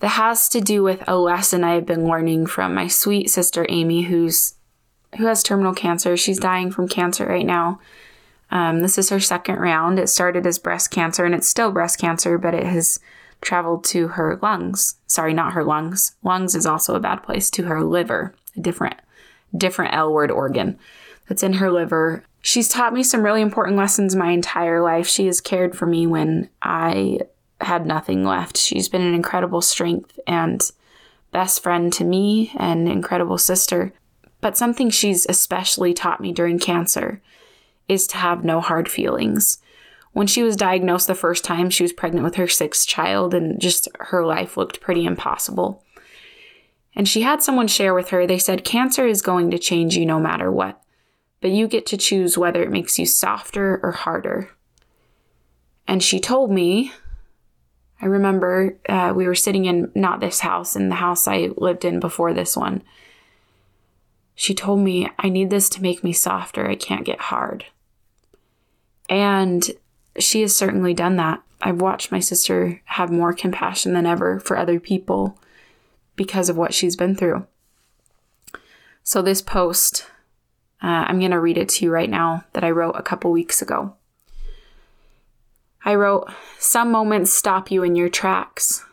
that 0.00 0.08
has 0.08 0.48
to 0.50 0.60
do 0.60 0.82
with 0.82 1.04
a 1.06 1.16
lesson 1.16 1.62
I 1.62 1.74
have 1.74 1.86
been 1.86 2.08
learning 2.08 2.46
from 2.46 2.74
my 2.74 2.88
sweet 2.88 3.30
sister 3.30 3.64
Amy, 3.68 4.02
who's 4.02 4.54
who 5.16 5.26
has 5.26 5.44
terminal 5.44 5.72
cancer. 5.72 6.16
She's 6.16 6.40
dying 6.40 6.72
from 6.72 6.88
cancer 6.88 7.24
right 7.26 7.46
now. 7.46 7.78
Um, 8.50 8.82
this 8.82 8.98
is 8.98 9.10
her 9.10 9.20
second 9.20 9.56
round. 9.56 10.00
It 10.00 10.08
started 10.08 10.44
as 10.46 10.58
breast 10.58 10.90
cancer, 10.90 11.24
and 11.24 11.34
it's 11.34 11.48
still 11.48 11.70
breast 11.70 12.00
cancer, 12.00 12.36
but 12.36 12.54
it 12.54 12.66
has 12.66 12.98
traveled 13.40 13.84
to 13.84 14.08
her 14.08 14.38
lungs. 14.42 14.96
Sorry, 15.06 15.32
not 15.32 15.52
her 15.52 15.62
lungs. 15.62 16.16
Lungs 16.24 16.56
is 16.56 16.66
also 16.66 16.96
a 16.96 17.00
bad 17.00 17.22
place. 17.22 17.48
To 17.50 17.64
her 17.64 17.84
liver, 17.84 18.34
a 18.56 18.60
different, 18.60 18.96
different 19.56 19.94
L 19.94 20.12
word 20.12 20.32
organ 20.32 20.78
that's 21.28 21.42
in 21.42 21.54
her 21.54 21.70
liver. 21.70 22.24
She's 22.40 22.68
taught 22.68 22.92
me 22.92 23.02
some 23.02 23.22
really 23.22 23.40
important 23.40 23.76
lessons 23.76 24.14
my 24.14 24.30
entire 24.30 24.82
life. 24.82 25.06
She 25.06 25.26
has 25.26 25.40
cared 25.40 25.76
for 25.76 25.86
me 25.86 26.06
when 26.06 26.50
I 26.62 27.20
had 27.60 27.86
nothing 27.86 28.24
left. 28.24 28.56
She's 28.56 28.88
been 28.88 29.02
an 29.02 29.14
incredible 29.14 29.62
strength 29.62 30.18
and 30.26 30.60
best 31.32 31.62
friend 31.62 31.92
to 31.94 32.04
me 32.04 32.52
and 32.56 32.88
incredible 32.88 33.38
sister. 33.38 33.92
But 34.40 34.58
something 34.58 34.90
she's 34.90 35.26
especially 35.26 35.94
taught 35.94 36.20
me 36.20 36.32
during 36.32 36.58
cancer 36.58 37.22
is 37.88 38.06
to 38.08 38.18
have 38.18 38.44
no 38.44 38.60
hard 38.60 38.90
feelings. 38.90 39.58
When 40.12 40.26
she 40.26 40.42
was 40.42 40.54
diagnosed 40.54 41.06
the 41.06 41.14
first 41.14 41.44
time, 41.44 41.70
she 41.70 41.82
was 41.82 41.92
pregnant 41.92 42.24
with 42.24 42.36
her 42.36 42.46
sixth 42.46 42.86
child, 42.86 43.34
and 43.34 43.60
just 43.60 43.88
her 43.98 44.24
life 44.24 44.56
looked 44.56 44.80
pretty 44.80 45.04
impossible. 45.06 45.82
And 46.94 47.08
she 47.08 47.22
had 47.22 47.42
someone 47.42 47.66
share 47.66 47.94
with 47.94 48.10
her, 48.10 48.26
they 48.26 48.38
said, 48.38 48.64
Cancer 48.64 49.06
is 49.06 49.22
going 49.22 49.50
to 49.50 49.58
change 49.58 49.96
you 49.96 50.06
no 50.06 50.20
matter 50.20 50.52
what 50.52 50.83
but 51.44 51.50
you 51.50 51.68
get 51.68 51.84
to 51.84 51.98
choose 51.98 52.38
whether 52.38 52.62
it 52.62 52.70
makes 52.70 52.98
you 52.98 53.04
softer 53.04 53.78
or 53.82 53.92
harder. 53.92 54.48
And 55.86 56.02
she 56.02 56.18
told 56.18 56.50
me, 56.50 56.90
I 58.00 58.06
remember 58.06 58.78
uh, 58.88 59.12
we 59.14 59.26
were 59.26 59.34
sitting 59.34 59.66
in 59.66 59.92
not 59.94 60.20
this 60.20 60.40
house, 60.40 60.74
in 60.74 60.88
the 60.88 60.94
house 60.94 61.28
I 61.28 61.50
lived 61.58 61.84
in 61.84 62.00
before 62.00 62.32
this 62.32 62.56
one. 62.56 62.82
She 64.34 64.54
told 64.54 64.80
me, 64.80 65.10
I 65.18 65.28
need 65.28 65.50
this 65.50 65.68
to 65.68 65.82
make 65.82 66.02
me 66.02 66.14
softer. 66.14 66.66
I 66.66 66.76
can't 66.76 67.04
get 67.04 67.20
hard. 67.20 67.66
And 69.10 69.70
she 70.18 70.40
has 70.40 70.56
certainly 70.56 70.94
done 70.94 71.16
that. 71.16 71.42
I've 71.60 71.82
watched 71.82 72.10
my 72.10 72.20
sister 72.20 72.80
have 72.86 73.10
more 73.12 73.34
compassion 73.34 73.92
than 73.92 74.06
ever 74.06 74.40
for 74.40 74.56
other 74.56 74.80
people 74.80 75.38
because 76.16 76.48
of 76.48 76.56
what 76.56 76.72
she's 76.72 76.96
been 76.96 77.14
through. 77.14 77.46
So, 79.02 79.20
this 79.20 79.42
post 79.42 80.06
uh, 80.84 81.06
I'm 81.08 81.18
going 81.18 81.30
to 81.30 81.40
read 81.40 81.56
it 81.56 81.70
to 81.70 81.86
you 81.86 81.90
right 81.90 82.10
now 82.10 82.44
that 82.52 82.62
I 82.62 82.70
wrote 82.70 82.94
a 82.94 83.02
couple 83.02 83.32
weeks 83.32 83.62
ago. 83.62 83.94
I 85.82 85.94
wrote, 85.94 86.30
Some 86.58 86.92
moments 86.92 87.32
stop 87.32 87.70
you 87.70 87.82
in 87.82 87.96
your 87.96 88.10
tracks. 88.10 88.84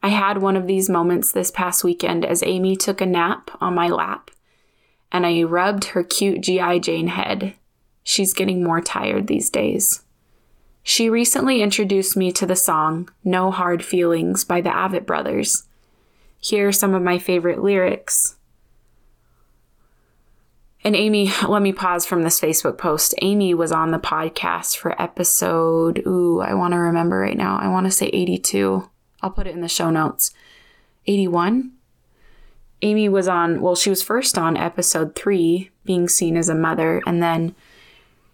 I 0.00 0.08
had 0.08 0.38
one 0.38 0.56
of 0.56 0.68
these 0.68 0.88
moments 0.88 1.32
this 1.32 1.50
past 1.50 1.82
weekend 1.82 2.24
as 2.24 2.44
Amy 2.44 2.76
took 2.76 3.00
a 3.00 3.06
nap 3.06 3.50
on 3.60 3.74
my 3.74 3.88
lap 3.88 4.30
and 5.10 5.26
I 5.26 5.42
rubbed 5.42 5.86
her 5.86 6.04
cute 6.04 6.40
G.I. 6.40 6.78
Jane 6.78 7.08
head. 7.08 7.54
She's 8.04 8.32
getting 8.32 8.62
more 8.62 8.80
tired 8.80 9.26
these 9.26 9.50
days. 9.50 10.02
She 10.84 11.10
recently 11.10 11.62
introduced 11.62 12.16
me 12.16 12.30
to 12.32 12.46
the 12.46 12.54
song 12.54 13.10
No 13.24 13.50
Hard 13.50 13.84
Feelings 13.84 14.44
by 14.44 14.60
the 14.60 14.70
Avett 14.70 15.04
Brothers. 15.04 15.64
Here 16.38 16.68
are 16.68 16.72
some 16.72 16.94
of 16.94 17.02
my 17.02 17.18
favorite 17.18 17.60
lyrics. 17.60 18.36
And 20.88 20.96
Amy, 20.96 21.30
let 21.46 21.60
me 21.60 21.74
pause 21.74 22.06
from 22.06 22.22
this 22.22 22.40
Facebook 22.40 22.78
post. 22.78 23.14
Amy 23.20 23.52
was 23.52 23.72
on 23.72 23.90
the 23.90 23.98
podcast 23.98 24.78
for 24.78 24.98
episode, 24.98 26.02
ooh, 26.06 26.40
I 26.40 26.54
want 26.54 26.72
to 26.72 26.78
remember 26.78 27.18
right 27.18 27.36
now. 27.36 27.58
I 27.58 27.68
want 27.68 27.84
to 27.84 27.90
say 27.90 28.06
82. 28.06 28.88
I'll 29.20 29.30
put 29.30 29.46
it 29.46 29.54
in 29.54 29.60
the 29.60 29.68
show 29.68 29.90
notes. 29.90 30.32
81? 31.06 31.72
Amy 32.80 33.06
was 33.06 33.28
on, 33.28 33.60
well, 33.60 33.76
she 33.76 33.90
was 33.90 34.02
first 34.02 34.38
on 34.38 34.56
episode 34.56 35.14
three, 35.14 35.68
being 35.84 36.08
seen 36.08 36.38
as 36.38 36.48
a 36.48 36.54
mother, 36.54 37.02
and 37.06 37.22
then 37.22 37.54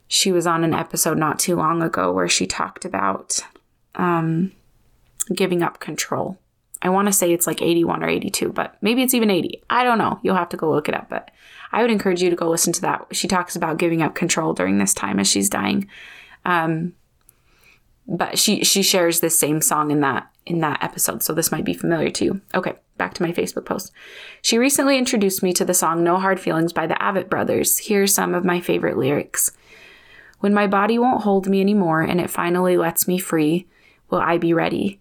she 0.06 0.30
was 0.30 0.46
on 0.46 0.62
an 0.62 0.74
episode 0.74 1.18
not 1.18 1.40
too 1.40 1.56
long 1.56 1.82
ago 1.82 2.12
where 2.12 2.28
she 2.28 2.46
talked 2.46 2.84
about 2.84 3.40
um, 3.96 4.52
giving 5.34 5.60
up 5.60 5.80
control. 5.80 6.38
I 6.80 6.90
want 6.90 7.08
to 7.08 7.12
say 7.12 7.32
it's 7.32 7.48
like 7.48 7.62
81 7.62 8.04
or 8.04 8.08
82, 8.08 8.52
but 8.52 8.76
maybe 8.80 9.02
it's 9.02 9.14
even 9.14 9.28
80. 9.28 9.60
I 9.68 9.82
don't 9.82 9.98
know. 9.98 10.20
You'll 10.22 10.36
have 10.36 10.50
to 10.50 10.56
go 10.56 10.70
look 10.70 10.88
it 10.88 10.94
up, 10.94 11.08
but 11.10 11.32
I 11.74 11.82
would 11.82 11.90
encourage 11.90 12.22
you 12.22 12.30
to 12.30 12.36
go 12.36 12.48
listen 12.48 12.72
to 12.74 12.80
that. 12.82 13.06
She 13.10 13.26
talks 13.26 13.56
about 13.56 13.78
giving 13.78 14.00
up 14.00 14.14
control 14.14 14.54
during 14.54 14.78
this 14.78 14.94
time 14.94 15.18
as 15.18 15.26
she's 15.26 15.50
dying. 15.50 15.88
Um, 16.44 16.94
but 18.06 18.38
she 18.38 18.62
she 18.64 18.82
shares 18.82 19.20
this 19.20 19.38
same 19.38 19.60
song 19.60 19.90
in 19.90 20.00
that 20.00 20.30
in 20.46 20.60
that 20.60 20.82
episode, 20.82 21.22
so 21.22 21.32
this 21.32 21.50
might 21.50 21.64
be 21.64 21.74
familiar 21.74 22.10
to 22.10 22.24
you. 22.24 22.40
Okay, 22.54 22.74
back 22.96 23.14
to 23.14 23.22
my 23.22 23.32
Facebook 23.32 23.64
post. 23.64 23.92
She 24.40 24.56
recently 24.56 24.98
introduced 24.98 25.42
me 25.42 25.52
to 25.54 25.64
the 25.64 25.74
song 25.74 26.04
No 26.04 26.18
Hard 26.18 26.38
Feelings 26.38 26.72
by 26.72 26.86
the 26.86 26.94
Avett 26.94 27.28
Brothers. 27.28 27.78
Here's 27.78 28.14
some 28.14 28.34
of 28.34 28.44
my 28.44 28.60
favorite 28.60 28.96
lyrics. 28.96 29.50
When 30.38 30.54
my 30.54 30.68
body 30.68 30.98
won't 30.98 31.22
hold 31.22 31.48
me 31.48 31.60
anymore 31.60 32.02
and 32.02 32.20
it 32.20 32.30
finally 32.30 32.76
lets 32.76 33.08
me 33.08 33.18
free, 33.18 33.66
will 34.10 34.20
I 34.20 34.38
be 34.38 34.52
ready? 34.52 35.00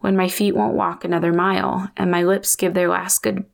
When 0.00 0.16
my 0.16 0.28
feet 0.28 0.56
won't 0.56 0.74
walk 0.74 1.04
another 1.04 1.32
mile 1.32 1.90
and 1.96 2.10
my 2.10 2.24
lips 2.24 2.56
give 2.56 2.74
their 2.74 2.88
last 2.88 3.22
good 3.22 3.44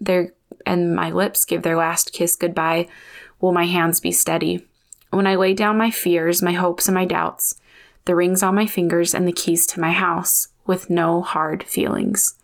their 0.00 0.32
and 0.66 0.94
my 0.94 1.10
lips 1.10 1.44
give 1.44 1.62
their 1.62 1.76
last 1.76 2.12
kiss 2.12 2.36
goodbye, 2.36 2.88
will 3.40 3.52
my 3.52 3.66
hands 3.66 4.00
be 4.00 4.12
steady? 4.12 4.66
When 5.10 5.26
I 5.26 5.36
lay 5.36 5.54
down 5.54 5.78
my 5.78 5.90
fears, 5.90 6.42
my 6.42 6.52
hopes, 6.52 6.88
and 6.88 6.94
my 6.94 7.04
doubts, 7.04 7.60
the 8.04 8.14
rings 8.14 8.42
on 8.42 8.54
my 8.54 8.66
fingers, 8.66 9.14
and 9.14 9.28
the 9.28 9.32
keys 9.32 9.66
to 9.68 9.80
my 9.80 9.92
house, 9.92 10.48
with 10.66 10.90
no 10.90 11.22
hard 11.22 11.62
feelings. 11.64 12.34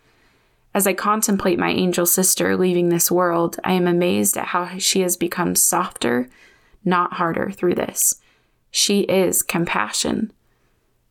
As 0.73 0.87
I 0.87 0.93
contemplate 0.93 1.59
my 1.59 1.71
angel 1.71 2.07
sister 2.07 2.57
leaving 2.57 2.89
this 2.89 3.11
world, 3.11 3.59
I 3.65 3.73
am 3.73 3.89
amazed 3.89 4.37
at 4.37 4.49
how 4.49 4.79
she 4.79 5.01
has 5.01 5.17
become 5.17 5.57
softer, 5.57 6.29
not 6.85 7.15
harder, 7.15 7.51
through 7.51 7.75
this. 7.75 8.21
She 8.71 9.01
is 9.01 9.43
compassion. 9.43 10.33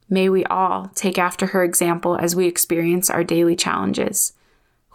May 0.10 0.30
we 0.30 0.45
all 0.45 0.91
take 0.95 1.19
after 1.19 1.48
her 1.48 1.63
example 1.63 2.15
as 2.15 2.36
we 2.36 2.48
experience 2.48 3.10
our 3.10 3.24
daily 3.24 3.56
challenges. 3.56 4.34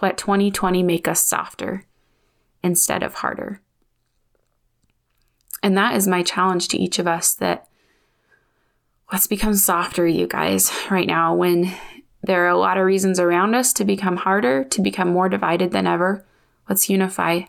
Let 0.00 0.16
2020 0.16 0.82
make 0.82 1.06
us 1.06 1.24
softer 1.24 1.84
instead 2.64 3.02
of 3.02 3.14
harder. 3.14 3.60
And 5.62 5.76
that 5.76 5.94
is 5.94 6.08
my 6.08 6.22
challenge 6.22 6.68
to 6.68 6.78
each 6.78 6.98
of 6.98 7.06
us 7.06 7.34
that 7.34 7.68
let's 9.12 9.26
become 9.26 9.54
softer, 9.54 10.06
you 10.06 10.26
guys, 10.26 10.72
right 10.90 11.06
now 11.06 11.34
when 11.34 11.72
there 12.22 12.44
are 12.44 12.48
a 12.48 12.58
lot 12.58 12.78
of 12.78 12.86
reasons 12.86 13.20
around 13.20 13.54
us 13.54 13.72
to 13.74 13.84
become 13.84 14.16
harder, 14.16 14.64
to 14.64 14.80
become 14.80 15.08
more 15.12 15.28
divided 15.28 15.70
than 15.70 15.86
ever. 15.86 16.24
Let's 16.68 16.88
unify. 16.88 17.42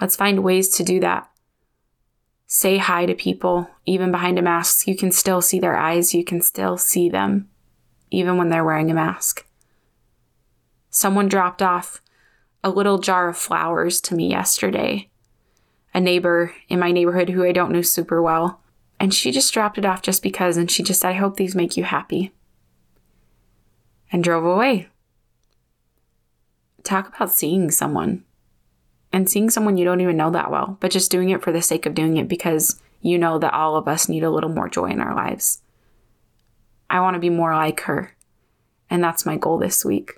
Let's 0.00 0.16
find 0.16 0.42
ways 0.42 0.68
to 0.70 0.82
do 0.82 1.00
that. 1.00 1.30
Say 2.48 2.78
hi 2.78 3.06
to 3.06 3.14
people, 3.14 3.68
even 3.86 4.10
behind 4.10 4.38
a 4.38 4.42
mask. 4.42 4.86
You 4.86 4.96
can 4.96 5.12
still 5.12 5.40
see 5.40 5.58
their 5.58 5.76
eyes, 5.76 6.14
you 6.14 6.24
can 6.24 6.40
still 6.40 6.76
see 6.76 7.08
them, 7.08 7.48
even 8.10 8.36
when 8.36 8.48
they're 8.48 8.64
wearing 8.64 8.90
a 8.90 8.94
mask. 8.94 9.46
Someone 10.90 11.28
dropped 11.28 11.62
off 11.62 12.00
a 12.66 12.70
little 12.70 12.98
jar 12.98 13.28
of 13.28 13.38
flowers 13.38 14.00
to 14.00 14.16
me 14.16 14.28
yesterday. 14.28 15.08
A 15.94 16.00
neighbor 16.00 16.52
in 16.68 16.80
my 16.80 16.90
neighborhood 16.90 17.28
who 17.28 17.44
I 17.44 17.52
don't 17.52 17.70
know 17.70 17.80
super 17.80 18.20
well. 18.20 18.60
And 18.98 19.14
she 19.14 19.30
just 19.30 19.54
dropped 19.54 19.78
it 19.78 19.84
off 19.84 20.02
just 20.02 20.20
because, 20.20 20.56
and 20.56 20.68
she 20.68 20.82
just 20.82 21.00
said, 21.00 21.10
I 21.10 21.12
hope 21.12 21.36
these 21.36 21.54
make 21.54 21.76
you 21.76 21.84
happy. 21.84 22.32
And 24.10 24.24
drove 24.24 24.44
away. 24.44 24.88
Talk 26.82 27.14
about 27.14 27.30
seeing 27.30 27.70
someone 27.70 28.24
and 29.12 29.30
seeing 29.30 29.48
someone 29.48 29.76
you 29.76 29.84
don't 29.84 30.00
even 30.00 30.16
know 30.16 30.32
that 30.32 30.50
well, 30.50 30.76
but 30.80 30.90
just 30.90 31.10
doing 31.10 31.30
it 31.30 31.44
for 31.44 31.52
the 31.52 31.62
sake 31.62 31.86
of 31.86 31.94
doing 31.94 32.16
it 32.16 32.26
because 32.26 32.82
you 33.00 33.16
know 33.16 33.38
that 33.38 33.54
all 33.54 33.76
of 33.76 33.86
us 33.86 34.08
need 34.08 34.24
a 34.24 34.30
little 34.30 34.50
more 34.50 34.68
joy 34.68 34.86
in 34.86 35.00
our 35.00 35.14
lives. 35.14 35.62
I 36.90 36.98
want 36.98 37.14
to 37.14 37.20
be 37.20 37.30
more 37.30 37.54
like 37.54 37.82
her. 37.82 38.16
And 38.90 39.04
that's 39.04 39.24
my 39.24 39.36
goal 39.36 39.56
this 39.58 39.84
week. 39.84 40.14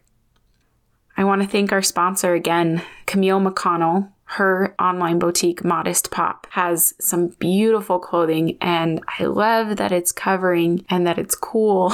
I 1.19 1.25
want 1.25 1.43
to 1.43 1.49
thank 1.49 1.73
our 1.73 1.83
sponsor 1.83 2.35
again, 2.35 2.81
Camille 3.07 3.41
McConnell. 3.41 4.13
Her 4.33 4.75
online 4.79 5.19
boutique, 5.19 5.65
Modest 5.65 6.13
Pop, 6.13 6.47
has 6.51 6.95
some 7.01 7.29
beautiful 7.41 7.99
clothing, 7.99 8.57
and 8.61 9.01
I 9.19 9.25
love 9.25 9.79
that 9.79 9.91
it's 9.91 10.13
covering 10.13 10.85
and 10.89 11.07
that 11.09 11.19
it's 11.19 11.35
cool. 11.35 11.93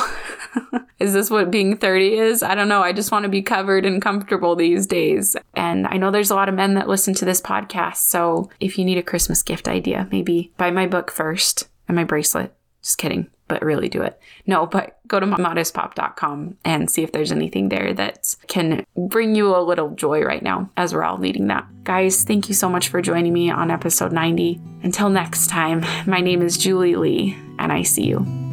is 0.99 1.15
this 1.15 1.31
what 1.31 1.51
being 1.51 1.79
30 1.79 2.19
is? 2.19 2.43
I 2.43 2.55
don't 2.55 2.69
know. 2.69 2.83
I 2.83 2.93
just 2.93 3.13
want 3.13 3.23
to 3.23 3.31
be 3.31 3.41
covered 3.41 3.87
and 3.87 4.03
comfortable 4.03 4.57
these 4.57 4.87
days. 4.87 5.37
And 5.55 5.87
I 5.87 5.97
know 5.97 6.11
there's 6.11 6.33
a 6.33 6.35
lot 6.35 6.51
of 6.51 6.55
men 6.55 6.75
that 6.75 6.89
listen 6.89 7.15
to 7.15 7.25
this 7.25 7.41
podcast. 7.41 7.97
So 7.97 8.51
if 8.61 8.77
you 8.77 8.85
need 8.85 8.99
a 8.99 9.03
Christmas 9.03 9.43
gift 9.43 9.69
idea, 9.69 10.07
maybe 10.11 10.53
buy 10.59 10.71
my 10.71 10.87
book 10.87 11.11
first 11.11 11.69
and 11.89 11.97
my 11.97 12.05
bracelet. 12.05 12.53
Just 12.83 12.99
kidding 12.99 13.31
but 13.49 13.63
really 13.63 13.89
do 13.89 14.03
it. 14.03 14.21
No, 14.47 14.67
but 14.67 14.99
go 15.07 15.21
to 15.21 15.27
modestpop.com 15.27 16.57
and 16.65 16.91
see 16.91 17.03
if 17.03 17.13
there's 17.13 17.33
anything 17.33 17.69
there 17.69 17.93
that 17.95 18.35
can 18.49 18.85
bring 18.97 19.35
you 19.35 19.55
a 19.55 19.61
little 19.61 19.91
joy 19.91 20.23
right 20.23 20.43
now 20.43 20.71
as 20.77 20.95
we're 20.95 21.05
all 21.05 21.19
needing 21.19 21.49
that. 21.49 21.67
Guys, 21.85 22.25
thank 22.25 22.49
you 22.49 22.55
so 22.55 22.69
much 22.69 22.89
for 22.89 23.03
joining 23.03 23.33
me 23.33 23.51
on 23.51 23.71
episode 23.71 24.13
90. 24.13 24.61
Until 24.83 25.11
next 25.11 25.49
time, 25.49 25.85
my 26.07 26.21
name 26.21 26.43
is 26.43 26.57
Julie 26.57 26.97
Lee, 26.97 27.37
and 27.59 27.73
I 27.73 27.83
see 27.83 28.07
you. 28.07 28.44